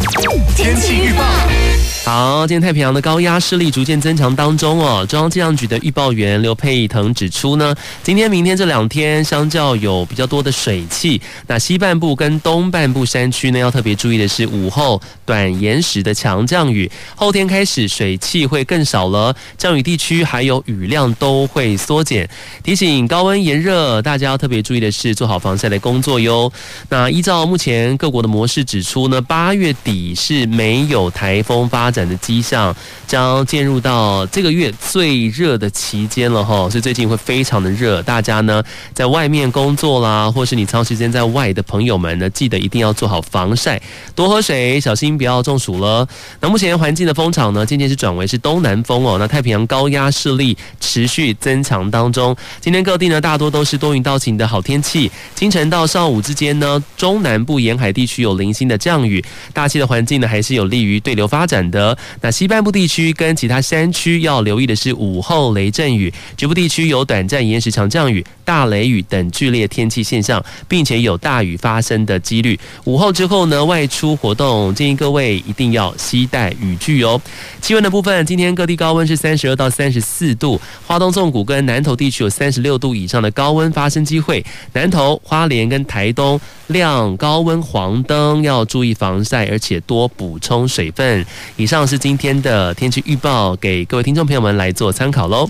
[0.56, 1.61] 天气预报。
[2.04, 5.06] 好，今天太平洋的高压势力逐渐增强当中哦。
[5.08, 11.22] 中央气象局的预报员刘佩腾指出呢，今天、明天这两天相较有比较多的水汽。
[11.46, 16.90] 那西半部跟东半部山区呢，要特别注意的是午后短延时的强降雨。
[17.14, 22.28] 后天开始水汽会更少了，降雨地区还有雨量都会缩减。
[22.64, 26.52] 提醒高温炎热，大家要特别注意的是做好防晒的工作哟。
[26.88, 32.74] 那依照目前各国的模式指出呢，八月底是没有台风发展的迹象，
[33.06, 38.02] 将进入到这个月最热的期间了哈，所以最近会非常的热。
[38.02, 38.62] 大家呢
[38.94, 43.80] 在外面工作啦，或是你长时间在外的朋友们呢，记得一定要做好防晒，
[44.14, 46.06] 多喝水，小心不要中暑了。
[46.40, 49.16] 那目前环境的风场呢，渐渐是转为是东南风哦。
[49.18, 55.10] 那太平洋高压势力持续增强当中，今天各地呢大多都是多云到晴的好天气。
[55.34, 61.81] 清晨到上午之间呢，中南部沿海地区有零星的降雨，大气的环境呢还是有利于对流发展的。
[62.20, 72.58] 那西半部地区跟其他山区要留意的是午后雷阵雨，局部地区有短暂延时强降雨、大雷雨等剧烈天气现象，并且有大雨发生的几率。
[72.84, 77.20] 午后之后呢，外出活动建议各位一定要携带雨具哦。
[77.60, 86.40] 气温的部分，今天各地高温是三十二到三十四度，花东纵谷跟南投地区有三十六度以上的高温发生机会，南投、花莲跟台东
[86.72, 91.24] 亮高温黄灯，要注意防晒，而且多补充水分。
[91.56, 95.48] 以上是今天的天气预报，给各位听众朋友们来做参考喽。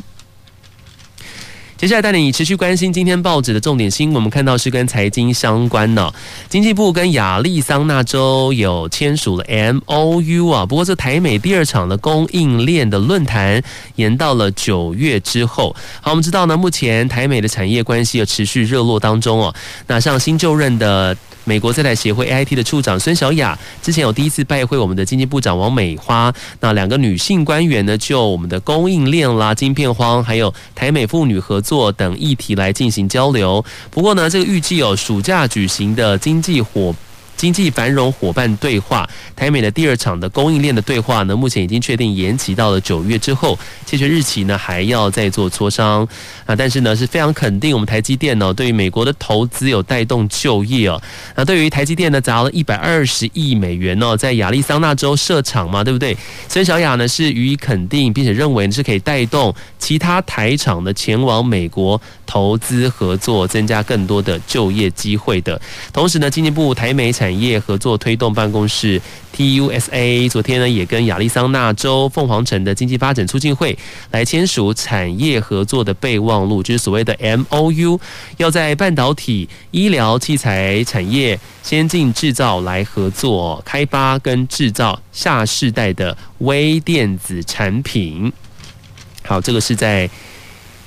[1.83, 6.13] 接下来带你持续关心今天报纸的重点新闻，我们看到是跟财经相关呢。
[6.49, 13.61] 经济部跟亚利桑那州有签署了 MOU 啊，不过这台美第二场的供应链的论坛
[13.97, 15.75] 延到了九月之后。
[16.01, 19.53] 好，我们知道呢，目前台美的产业关系有持续热络当中哦。
[19.89, 21.17] 那像新就任的。
[21.45, 33.65] 美国在台协会 AIT 的处长孙小雅之前有第一次拜会我们的经济部长王美花，那两个女性官员呢，就我们的供应链啦、晶片荒，还有台美妇女合作等议题来进行交流。
[33.91, 36.95] 不过呢，这个预计有暑假举行的经济伙。
[37.43, 46.07] 经济繁荣伙伴对话，台美的第二场的供应链的对话呢，目前已经确定延期到了九月之后，确切日期呢还要再做磋商
[46.47, 46.55] 啊。
[46.55, 51.03] 但是呢是非常肯定，我们台积电呢对于美国的投资有带动就业哦。
[51.35, 56.17] 那对于台积电呢砸了一百二十亿美元哦，在亚利桑那州设厂嘛，对不对？
[56.49, 62.01] 孙小雅呢是予以肯定，并且认为是可以带动其他台厂的前往美国
[62.33, 65.61] 投资合作，增加更多的就业机会的。
[65.93, 68.99] 同时呢，经济部台美产业合作推动办公室
[69.37, 73.79] TUSA 昨天呢也跟亚利桑那州凤凰城的经济发展促进会
[74.13, 78.01] 来签署产业合作的备忘录，就是所谓的 MOU，
[78.39, 88.33] 要在半导体、医疗器材产业先进制造来合作开发跟制造下世代的微电子产品。
[89.23, 90.09] 好，这个是在。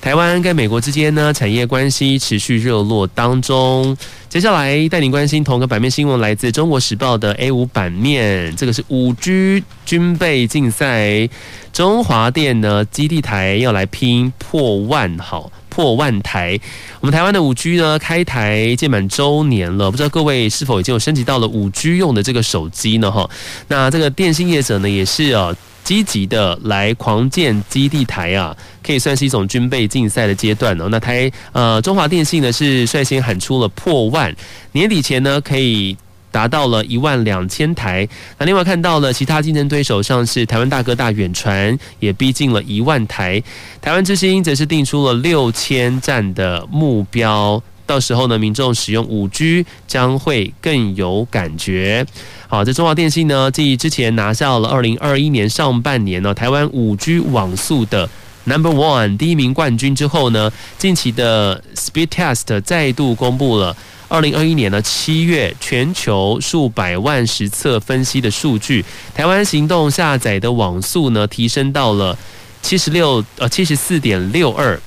[0.06, 3.98] 台湾跟美国之间呢，产业关系持续热络当中。
[4.30, 11.28] 接下来带您关心同个版面新闻，来自《中国时报》的 A 五版面，这个是五 G 军备竞赛，
[11.74, 16.60] 中华电呢基地台要来拼破万，好破万台。
[17.00, 23.12] 我们台湾的五 G 呢开台届满周年了，不知道各位是否已经有升级到了五 G 用的这个手机呢？
[23.12, 23.28] 哈，
[23.70, 25.52] 那这个电信业者呢也是啊。
[25.86, 30.90] 积极的来狂建基地台啊，可以算是一种军备竞赛的阶段哦。
[30.90, 34.36] 那台呃中华电信呢是率先喊出了破万，
[34.72, 35.96] 年底前呢可以
[36.32, 38.06] 达到了一万两千台。
[38.40, 43.42] 那另外看到了其他竞争对手，像是台湾大哥大远传也逼近了一万台，
[43.80, 47.62] 台湾之星则是定出了六千站的目标。
[47.86, 52.06] 到时候呢，民众使用五 G 将会更有感觉。
[52.48, 58.10] 好，在中华电信呢，继之前拿下了二零二一年上半年呢台湾五 G 网速的
[58.46, 63.76] Number One 第一名冠军之后呢，近期的 Speed Test 再度公布了
[64.08, 72.18] 二零二一年的七月全球数百万实测分析的数据，台湾行动下载的网速呢提升到了
[72.62, 74.80] 七十六呃七十四点六二。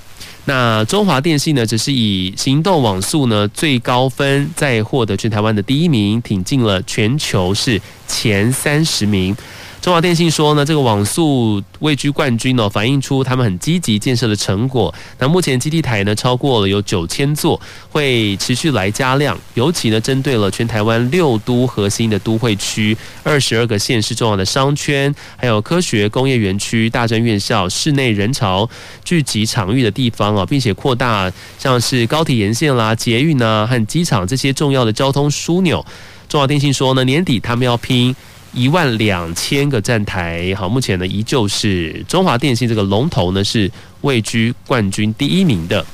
[0.48, 9.36] 那中华电信呢，只是以行动网速呢最高分，再获得全台湾的第一名，挺进了全球是前三十名。
[9.80, 14.92] 中华电信说呢，这个网速位居冠军哦，反映出他们很积极建设的成果。
[15.18, 19.38] 那目前基地台呢超过了有九千座，会持续来加量。
[19.54, 28.68] 尤其呢，针对了全台湾六都核心的都会区、二十二个县市重要的商圈，还有科学工业园区、大专院校、室内人潮
[29.04, 35.86] 聚集场域的地方啊，并且扩大像是高铁沿线啦、捷运啊和机场这些重要的交通枢纽。
[36.28, 38.14] 中华电信说呢，年底他们要拼。
[38.58, 45.86] 一万两千个站台，好，目前呢依旧是中华电信这个龙头呢是位居冠军第一名的。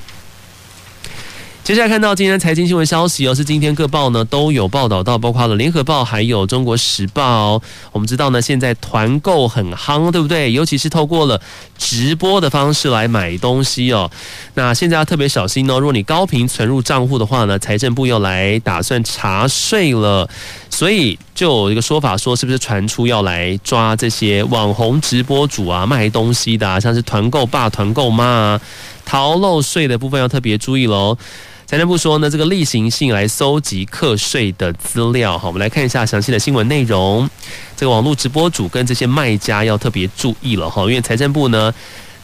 [1.62, 7.60] 接下来看到今天财经新闻消息哦，是今天各报呢都有报道到，包括了联合报还有中国时报。
[7.90, 10.52] 我们知道呢，现在团购很夯，对不对？
[10.52, 11.40] 尤其是透过了
[11.78, 14.10] 直播的方式来买东西哦。
[14.52, 20.28] 那现在要特别小心哦，如果你高频存入账户的话呢，财政部又来打算查税了。
[20.68, 28.60] 所以就有一个说法说，是不是传出要来抓这些网红直播主啊，卖东西的啊，像是团购爸、团购妈啊，
[29.04, 31.18] 逃漏税的部分要特别注意喽。
[31.66, 37.28] 财政部说呢，这个例行性来搜集课税的资料，好，我们来看一下详细的新闻内容。
[37.76, 41.74] 这个网络直播主跟这些卖家要特别注意了哈，因为财政部呢。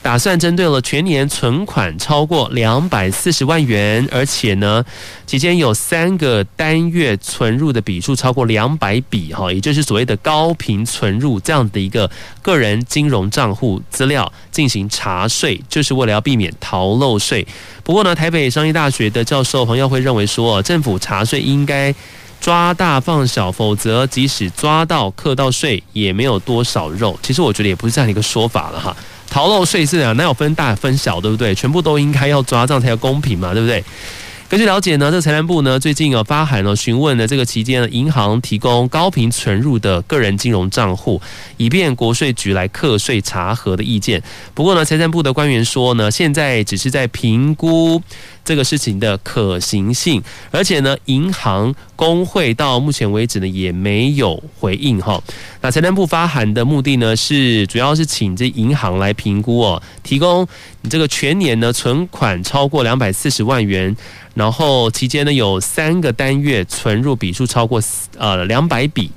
[0.02, 4.82] 打算针对了全年存款超过两百四十万元，而且呢，
[5.26, 17.46] 期间有三个单月存入的笔数超过两百笔，哈，也就是所谓的高频存入这样的一个个人金融账户资料进行查税，就是为了要避免逃漏税。
[17.84, 21.94] 不过呢，台北商业大学的教授黄耀辉认为说，政府查税应该
[22.40, 27.18] 抓大放小，否则即使抓到克到税，也没有多少肉。
[27.22, 28.96] 其实我觉得也不是这样的一个说法了哈。
[29.30, 31.54] 逃漏税是啊，哪有分大分小，对不对？
[31.54, 33.82] 全部都应该要抓，这样才有公平嘛，对不对？
[34.48, 41.22] 根据了解呢，这财政部呢最近有发函呢，询问了这个期间银行提供高频存入的个人金融账户，
[41.56, 44.20] 以便国税局来课税查核的意见。
[44.52, 48.02] 不过呢，财政部的官员说呢，现在只是在评估。
[48.42, 50.20] 这个事情的可行性，
[50.50, 55.22] 而且呢，银行工会到目前为止呢也没有回应哈。
[55.60, 60.48] 那财政部发函的目的呢，是主要是请这银行来评估哦，提供
[60.80, 63.94] 你这个全年呢存款超过两百四十万元，
[64.32, 67.82] 然后期间呢有三个单月存入笔数超过
[68.16, 69.10] 呃两百笔。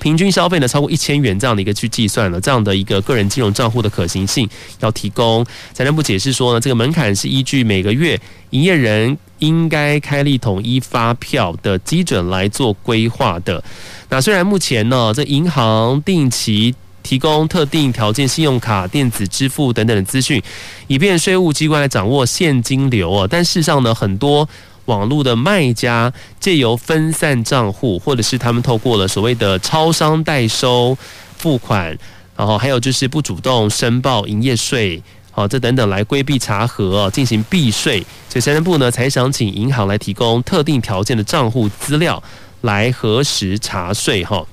[0.00, 4.46] 平均消费呢超过一千元这样的一个去计算了，这样的一个个人金融账户的可行性
[4.80, 5.42] 要提供。
[5.72, 13.62] 财政部解释说呢，这个门槛是依据每个月营业人应该开立统一发票的基准来做规划的。
[14.08, 20.42] 那虽然目前呢，这银行定期提供特定条件信用卡、电子支付等等的资讯，
[20.86, 24.48] 以便税务机关来掌握现金流啊，但事实上呢，很多。
[24.86, 30.94] 网络的卖家借由分散账户，或者是他们透过了所谓的超商代收
[31.38, 31.96] 付款，
[32.36, 35.02] 然后还有就是不主动申报营业税，
[35.34, 38.00] 好，这等等来规避查核，进行避税。
[38.28, 42.22] 所以财政部呢才想请银行来提供特定条件的账户资料
[42.60, 44.24] 来核实查税。
[44.24, 44.46] 哈，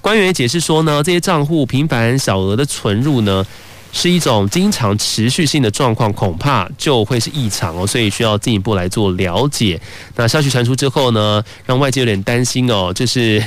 [0.00, 3.44] 官员解释说呢，这些账户频繁小额的存入呢。
[3.94, 9.78] 是一种经常持续性的状况，恐怕就会是异常哦，所以需要进一步来做了解。
[10.16, 13.44] 那消息传出之后呢，让外界有点担心哦，就是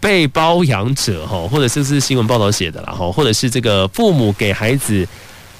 [0.00, 5.06] 被包养者哈，或者是不是新闻报道写的啦哈，或者是这个父母给孩子。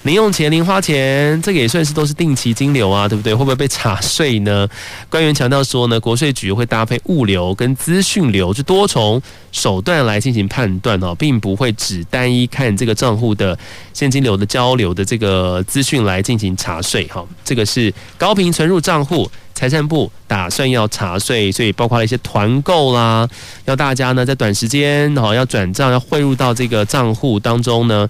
[0.07, 3.35] 零用钱、零花钱，这个也算是都是定期金流啊，对不对？
[3.35, 4.69] 会不会被查税呢？
[5.11, 13.59] 官员强调说呢，国税局会搭配物流跟资讯流，就多重手段来进行判断哦，并不会只单一看这个账户的
[13.93, 17.27] 现金流的交流的这个资讯来进行查税哈。
[17.45, 23.29] 这个是高频存入账户，财政部打算要查税，所以包括了一些团购啦，
[23.65, 28.09] 要大家呢在短时间哈要转账要汇入到这个账户当中呢。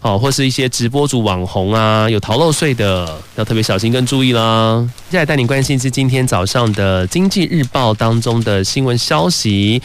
[0.00, 4.88] 哦，或是一些直播主网红啊，有逃漏税的，要特别小心跟注意啦。
[5.10, 9.82] 接下来带你关心是今天早上的《经济日报》当中的新闻消息。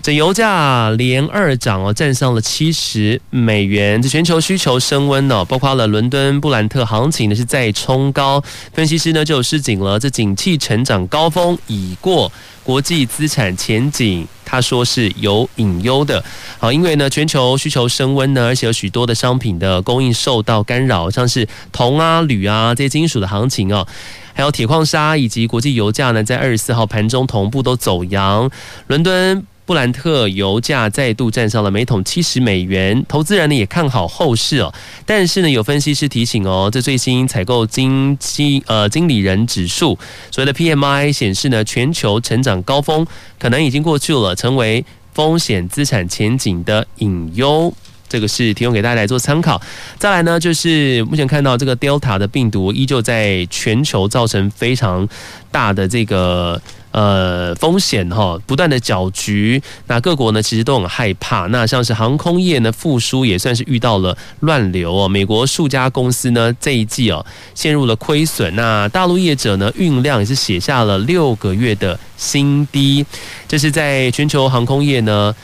[0.00, 4.00] 这油价连二涨哦，站上了七十美元。
[4.00, 8.42] 这全球需求升温哦，包括了伦敦布兰特行情呢是再冲高。
[8.72, 12.30] 分析师呢就有示警了，这景气成长高峰已过，
[12.68, 16.22] 国际资产前景他说是有隐忧的。
[16.58, 23.88] 好，因为呢全球需求升温呢，而且有许多的商品的供应受到干扰，像是铜啊、铝啊这些金属的行情哦，
[24.34, 28.50] 还有铁矿砂以及国际油价呢，在二十四号盘中同步都走扬。
[28.88, 29.46] 伦敦。
[29.68, 34.72] 布兰特油价再度站上了每桶七十美元，投资人呢也看好后市哦。
[35.04, 39.98] 但是呢，有分析师提醒哦，这最新采购经经呃经理人指数
[40.30, 43.06] 所谓的 PMI 显示呢，全球成长高峰
[43.38, 47.70] 可能已经过去了，成为风险资产前景的隐忧。
[48.08, 49.60] 这个是提供给大家来做参考。
[49.98, 55.06] 再来呢，就是目前看到这个 Delta 的病毒依旧在全球造成非常
[55.52, 56.58] 大的这个
[56.90, 59.62] 呃风险哈，不断的搅局。
[59.86, 61.46] 那各国呢其实都很害怕。
[61.46, 65.08] 那像是航空业呢复苏也算是遇到了乱流哦。
[65.08, 67.24] 美国数家公司呢这一季哦
[67.54, 68.54] 陷入了亏损。
[68.56, 73.04] 那大陆业者呢运量也是写下了六个月的新低。
[73.46, 75.34] 这是在全球航空业呢。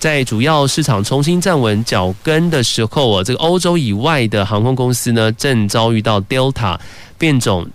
[0.00, 6.78] 在主要市场重新站稳脚跟的时候啊，这个欧洲以外的航空公司呢，正遭遇到 Delta
[7.16, 7.66] 变种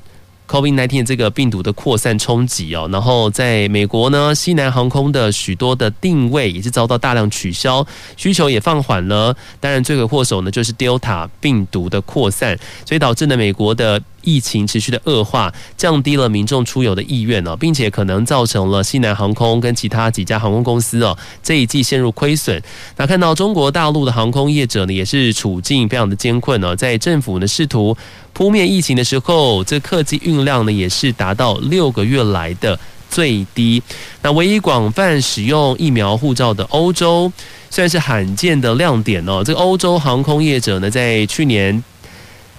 [0.49, 2.89] COVID-19 这个病毒的扩散冲击哦。
[2.91, 7.85] 然后在美国呢，西南航空的许多的定位也是遭到大量取消，
[8.17, 9.35] 需求也放缓了。
[9.59, 14.01] 当然，罪魁祸首呢就是 Delta 病毒的扩散，所以导致呢美国的。
[14.23, 22.61] 疫情持续的恶化，降低了民众出游的意愿哦，并且可能造成了西南航空跟其他几家航空公司哦这一季陷入亏损。
[22.97, 27.95] 那看到中国大陆的航空业者呢，也是处境非常的艰困哦，在政府呢试图
[28.33, 33.81] 扑灭疫情的时候，这客机运量呢也是达到六个月来的最低。
[34.21, 37.31] 那唯一广泛使用疫苗护照的欧洲，
[37.69, 41.83] 虽然是罕见的亮点哦，这个欧洲航空业者呢，在去年。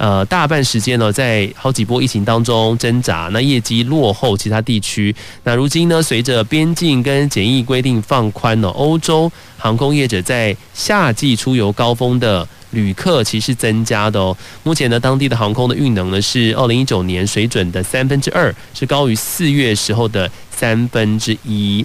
[0.00, 5.14] 呃，大半时间呢，在好几波疫情当中挣扎，那业绩落后其他地区。
[5.44, 14.34] 那如今呢，随着边境跟检疫规定放宽了，欧洲航空业者在夏季出游高峰的旅客其实增加的哦。
[14.62, 21.84] 目前呢，当地的航空的运能呢是二零一九年水准的三分之二，是高于四月时候的三分之一。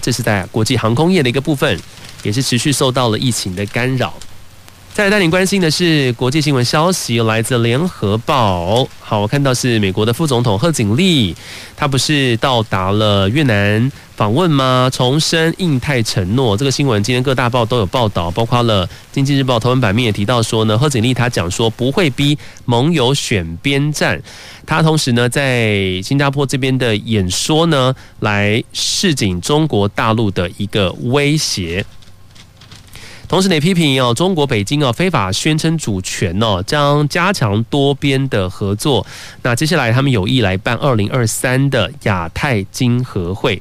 [0.00, 1.78] 这是在国际航空业的一个部分，
[2.22, 4.14] 也是持续受到了疫情的干扰。
[4.98, 8.84] 再来带您关心的是国际新闻消息，来自联合报。
[8.98, 11.36] 好，我看到是美国的副总统贺锦丽，
[11.76, 14.90] 他不是到达了越南访问吗？
[14.92, 16.56] 重申印太承诺。
[16.56, 24.20] 这个新闻今天各大报都有报道，包括了《经济日报》头文版面也提到说呢，贺锦丽他讲说不会逼盟友选边站。
[24.66, 31.86] 他同时呢，在新加坡这边的演说呢，来示警中国大陆的一个威胁。
[33.28, 39.06] 同时，也批评哦，中国北京哦非法宣称主权哦，将加强多边的合作。
[39.42, 43.60] 那接下来，他们有意来办二零二三的亚太经合会。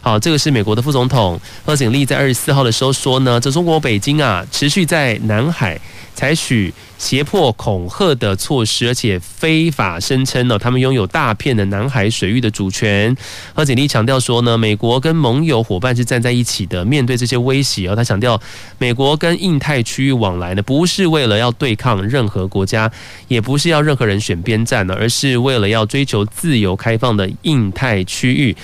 [0.00, 5.80] 好，这个是美国的副总统贺锦丽在二十四号的时候说呢，这中国北京啊，持续在南海。
[6.12, 13.16] 采取胁迫恐吓的措施，而且非法声称呢，他们拥有大片的南海水域的主权。
[13.54, 17.94] 贺锦丽强调说呢，美国跟盟友伙伴是站在一起的，面对这些威胁。
[17.96, 18.38] 他强调，
[18.76, 22.90] 美国跟印太区域往来呢，不是为了要对抗任何国家，
[23.28, 28.54] 也不是要任何人选边站呢，而是为了要追求自由开放的印太区域。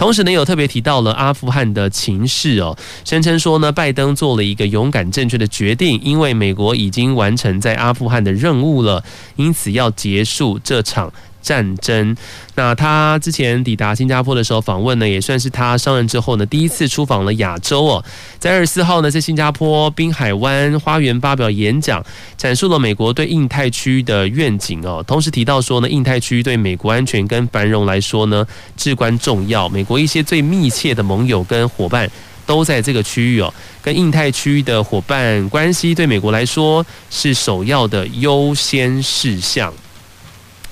[0.00, 2.74] 同时呢，有特别提到了阿富汗的情势哦，
[3.04, 9.04] 声称说呢，拜登做了一个勇敢正确的决定，因为美国已经完成在阿富汗的任务了，
[9.36, 11.12] 因此要结束这场。
[11.40, 12.16] 战争。
[12.54, 18.04] 那他之前抵达新加坡的时候访问呢，也算是他上任之后呢第一次出访了亚洲哦。
[18.38, 22.04] 在二十四号呢，在新加坡滨海湾花园发表演讲，
[22.38, 25.02] 阐述了美国对印太区的愿景哦。
[25.06, 29.68] 同时提到说呢，印太区对美国安全跟繁荣来说呢至关重要。
[29.68, 32.10] 美国一些最密切的盟友跟伙伴
[32.46, 39.72] 都在这个区域哦，跟印太区域的伙伴关系对美国来说是首要的优先事项。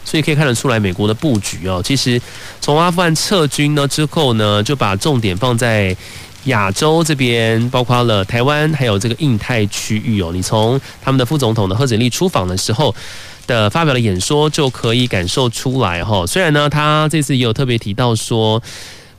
[0.09, 2.19] 所以可以看得出来，美国的布局哦，其实
[2.63, 5.95] 从阿富汗撤军呢之后呢，就把重点放在
[6.45, 10.31] 亚洲这边，包括了台湾，还有这个印太区域哦。
[10.33, 12.95] 你从他们的副总统的贺锦丽出访的时候
[13.47, 16.27] 的发表的演说，就可以感受出来哈。
[16.27, 18.63] 虽然呢，他这次也有特别提到说。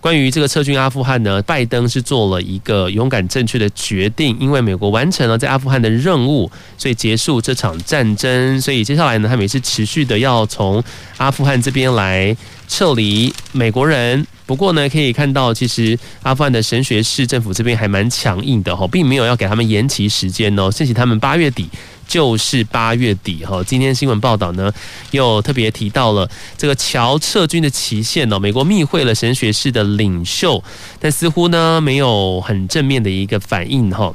[0.02, 8.62] 关于这个撤军阿富汗呢，拜登是做了一个勇敢正确的决定，因为美国完成了在阿富汗的任务，所以结束这场战争。
[8.62, 10.82] 所以接下来呢，他们也是持续的要从
[11.18, 12.36] 阿富汗这边来
[12.70, 14.26] 撤离美国人。
[14.46, 21.68] 不过呢，可以看到，其实阿富汗的神学士政府这边还蛮强硬的哈，并没有要给他们延期时间哦，甚至他们八月底。
[22.10, 24.74] 就是八月底哈，今天新闻报道呢，
[25.12, 28.40] 又特别提到了这个乔撤军的期限哦。
[28.40, 30.62] 美国密会了神学士的领袖，
[31.00, 34.12] 但似乎呢没有很正面的一个反应哈。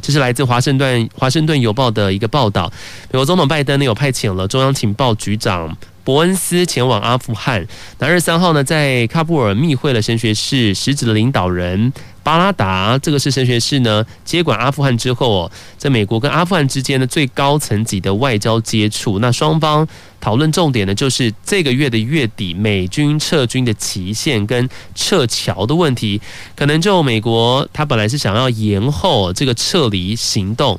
[0.00, 2.72] 这是来自华盛顿华盛顿邮报的一个报道。
[3.12, 7.66] 美国总统拜登呢有派遣了中央情报局长伯恩斯前往阿富汗。
[7.98, 11.92] 那二十三号呢，在喀布尔密会了神学士实质的领导人。
[12.28, 19.18] 巴拉达，这个是神学士呢接管阿富汗之后哦，在美国跟阿富汗之间的最高层级的外交接触。
[19.18, 19.88] 那双方
[20.20, 26.20] 讨论重点呢，就是这个月的月底美军撤军的期限跟撤侨的问题。
[26.54, 30.78] 可能就美国他本来是想要延后这个撤离行动，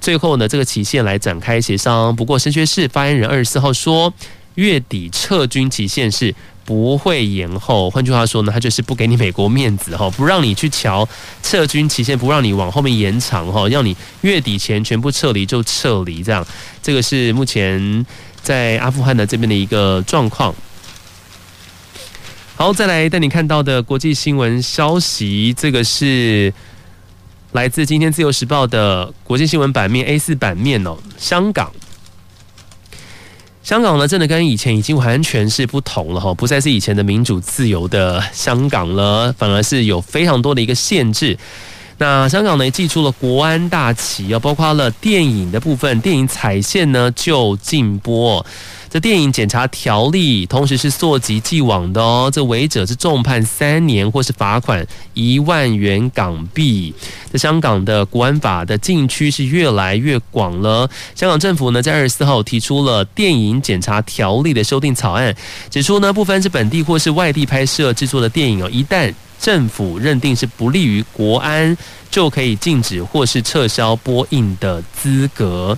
[0.00, 2.14] 最后呢这个期限来展开协商。
[2.14, 4.14] 不过神学士发言人二十四号说，
[4.56, 6.34] 月底撤军期限是。
[6.66, 11.08] 不会延后，换句话说呢，他就是不给你美国面子哈，不让你去瞧
[11.40, 16.44] 撤军期限，不让你往后面延长哈，让你月底前全部撤离就撤离，这样，
[16.82, 18.04] 这个是目前
[18.42, 20.52] 在阿富汗的这边的一个状况。
[22.56, 26.52] 好，再来带你看到的国际新闻消息，这个是
[27.52, 31.70] 来自今天自由时报的国际新闻版面 A 四版面哦，香港。
[33.66, 41.36] 香港呢，真的跟以前已经完全是不同了哈，不再是以前的民主自由的香港了，反而是有非常多的一个限制。
[41.98, 48.46] 那香港呢，祭出了国安大旗啊，包括了电影的部分，电影彩线呢就禁播。
[49.00, 52.30] 电影检查条例，同时是溯及既往的哦。
[52.32, 56.94] 这违者是重判三年，或是罚款一万元港币。
[57.32, 60.88] 这香港的国安法的禁区是越来越广了。
[61.14, 65.34] 香港政府呢，在二十四号提出了电影检查条例的修订草案，
[65.70, 71.76] 指出呢，不分是本地或是外地拍摄制作的电影哦，一旦政府认定是不利于国安，
[72.10, 75.76] 就可以禁止或是撤销播映的资格。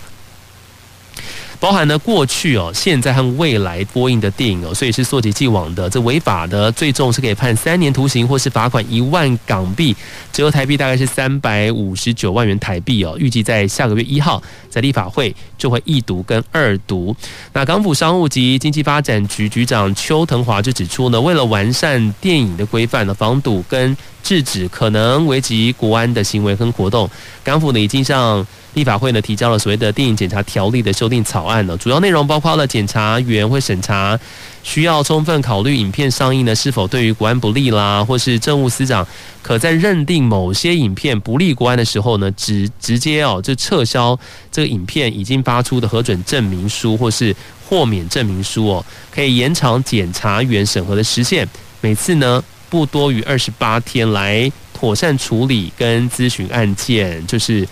[1.61, 5.91] 包含呢过去哦、现在和未来播映的电影哦，所以是溯及既往的。
[5.91, 9.95] 这违法的最重是可以判三年徒刑，或是罚款一万港币，
[10.33, 13.17] 折合台币大概是三百五十九万元台币哦。
[13.19, 14.41] 预计在下个月一号
[14.71, 17.15] 在立法会就会一读跟二读。
[17.53, 23.97] 那港府商务及经济发展局局长邱腾华就指出呢，为了完善电影的规范呢，防堵跟
[24.29, 27.09] 制止可能危及国安的行为跟活动，
[27.43, 34.21] 港府呢已经向立法会呢提交了所谓的电影检查条例的修订草案呢，主要内容包括了检察员会审查，
[34.63, 39.07] 需要充分考虑影片上映呢是否对于国安不利啦，或是政务司长
[39.41, 44.19] 可在认定某些影片不利国安的时候呢，直直接哦就撤销
[44.53, 47.35] 这个影片已经发出的核准证明书或是
[47.67, 51.49] 豁免证明书哦，可以延长检察员审核的时限，
[51.81, 57.67] 每次呢不多于二十八天来妥善处理跟咨询案件，就是。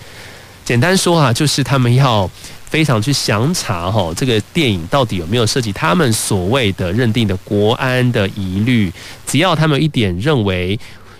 [0.65, 2.29] 简单说啊，就是他们要
[2.65, 8.91] 非常去详查哈，这个电影到底有没有涉及他们所谓的认定的国安的疑虑，
[9.25, 10.77] 只要他们一点认为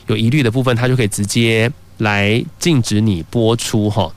[0.07, 4.11] 有疑虑的部分，他就可以直接来禁止你播出哈。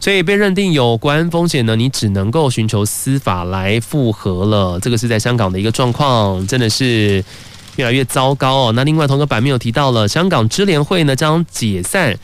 [0.00, 4.80] 所以被认定有国安风险呢，你只能够寻求司法来复核了。
[4.80, 7.24] 这个是在香港的一个状况，真的是
[7.76, 8.72] 越来越糟糕哦。
[8.74, 12.16] 那另外同个版面有提到了，香港支联会呢将解散。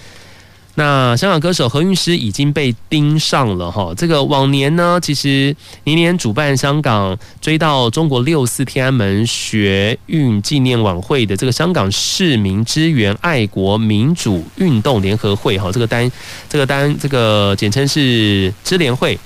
[0.77, 16.11] 那香港歌手何韵诗已经被盯上了哈，这个往年呢，其实年年主办香港追悼中国六四天安门学运纪念晚会的这个香港市民支援爱国民主运动联合会哈，这个单
[16.49, 19.19] 这个单这个简称是支联会，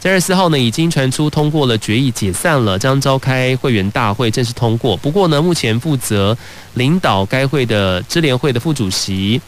[0.00, 4.96] 在二十四号呢已经传出通过了决议解散了，将召开会员大会正式通过。
[4.96, 6.36] 不过呢，目前负责
[6.74, 9.40] 领导该会的支联会的副主席。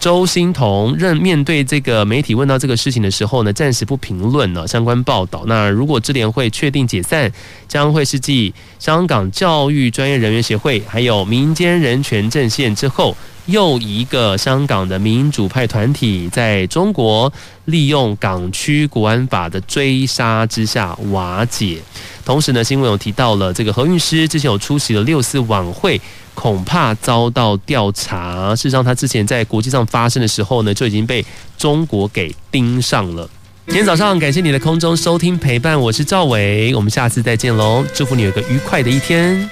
[0.00, 5.44] 周欣彤任面对这个媒体问到这个事情的时候呢，暂时不评论了相关报道。
[5.46, 7.32] 那如果支联会确定解散，
[7.68, 13.16] 将会是继香港教育专业人员协会还有民间人权阵线之后，
[13.46, 17.32] 又一个香港的民主派团体在中国
[17.66, 21.78] 利用港区国安法的追杀之下瓦解。
[22.24, 26.00] 同时呢，新闻有提到了这个何韵诗之前有出席了六四晚会。
[26.34, 28.56] 恐怕遭到调查。
[28.56, 31.24] 事实上，他之前在国际上发生的时候呢，就已经被
[31.56, 33.30] 中国给盯上了。
[33.66, 37.84] 今天早上，感谢你的空中收听陪伴，我是赵伟，我们下次再见喽！
[37.94, 39.48] 祝福你有个愉快的一天。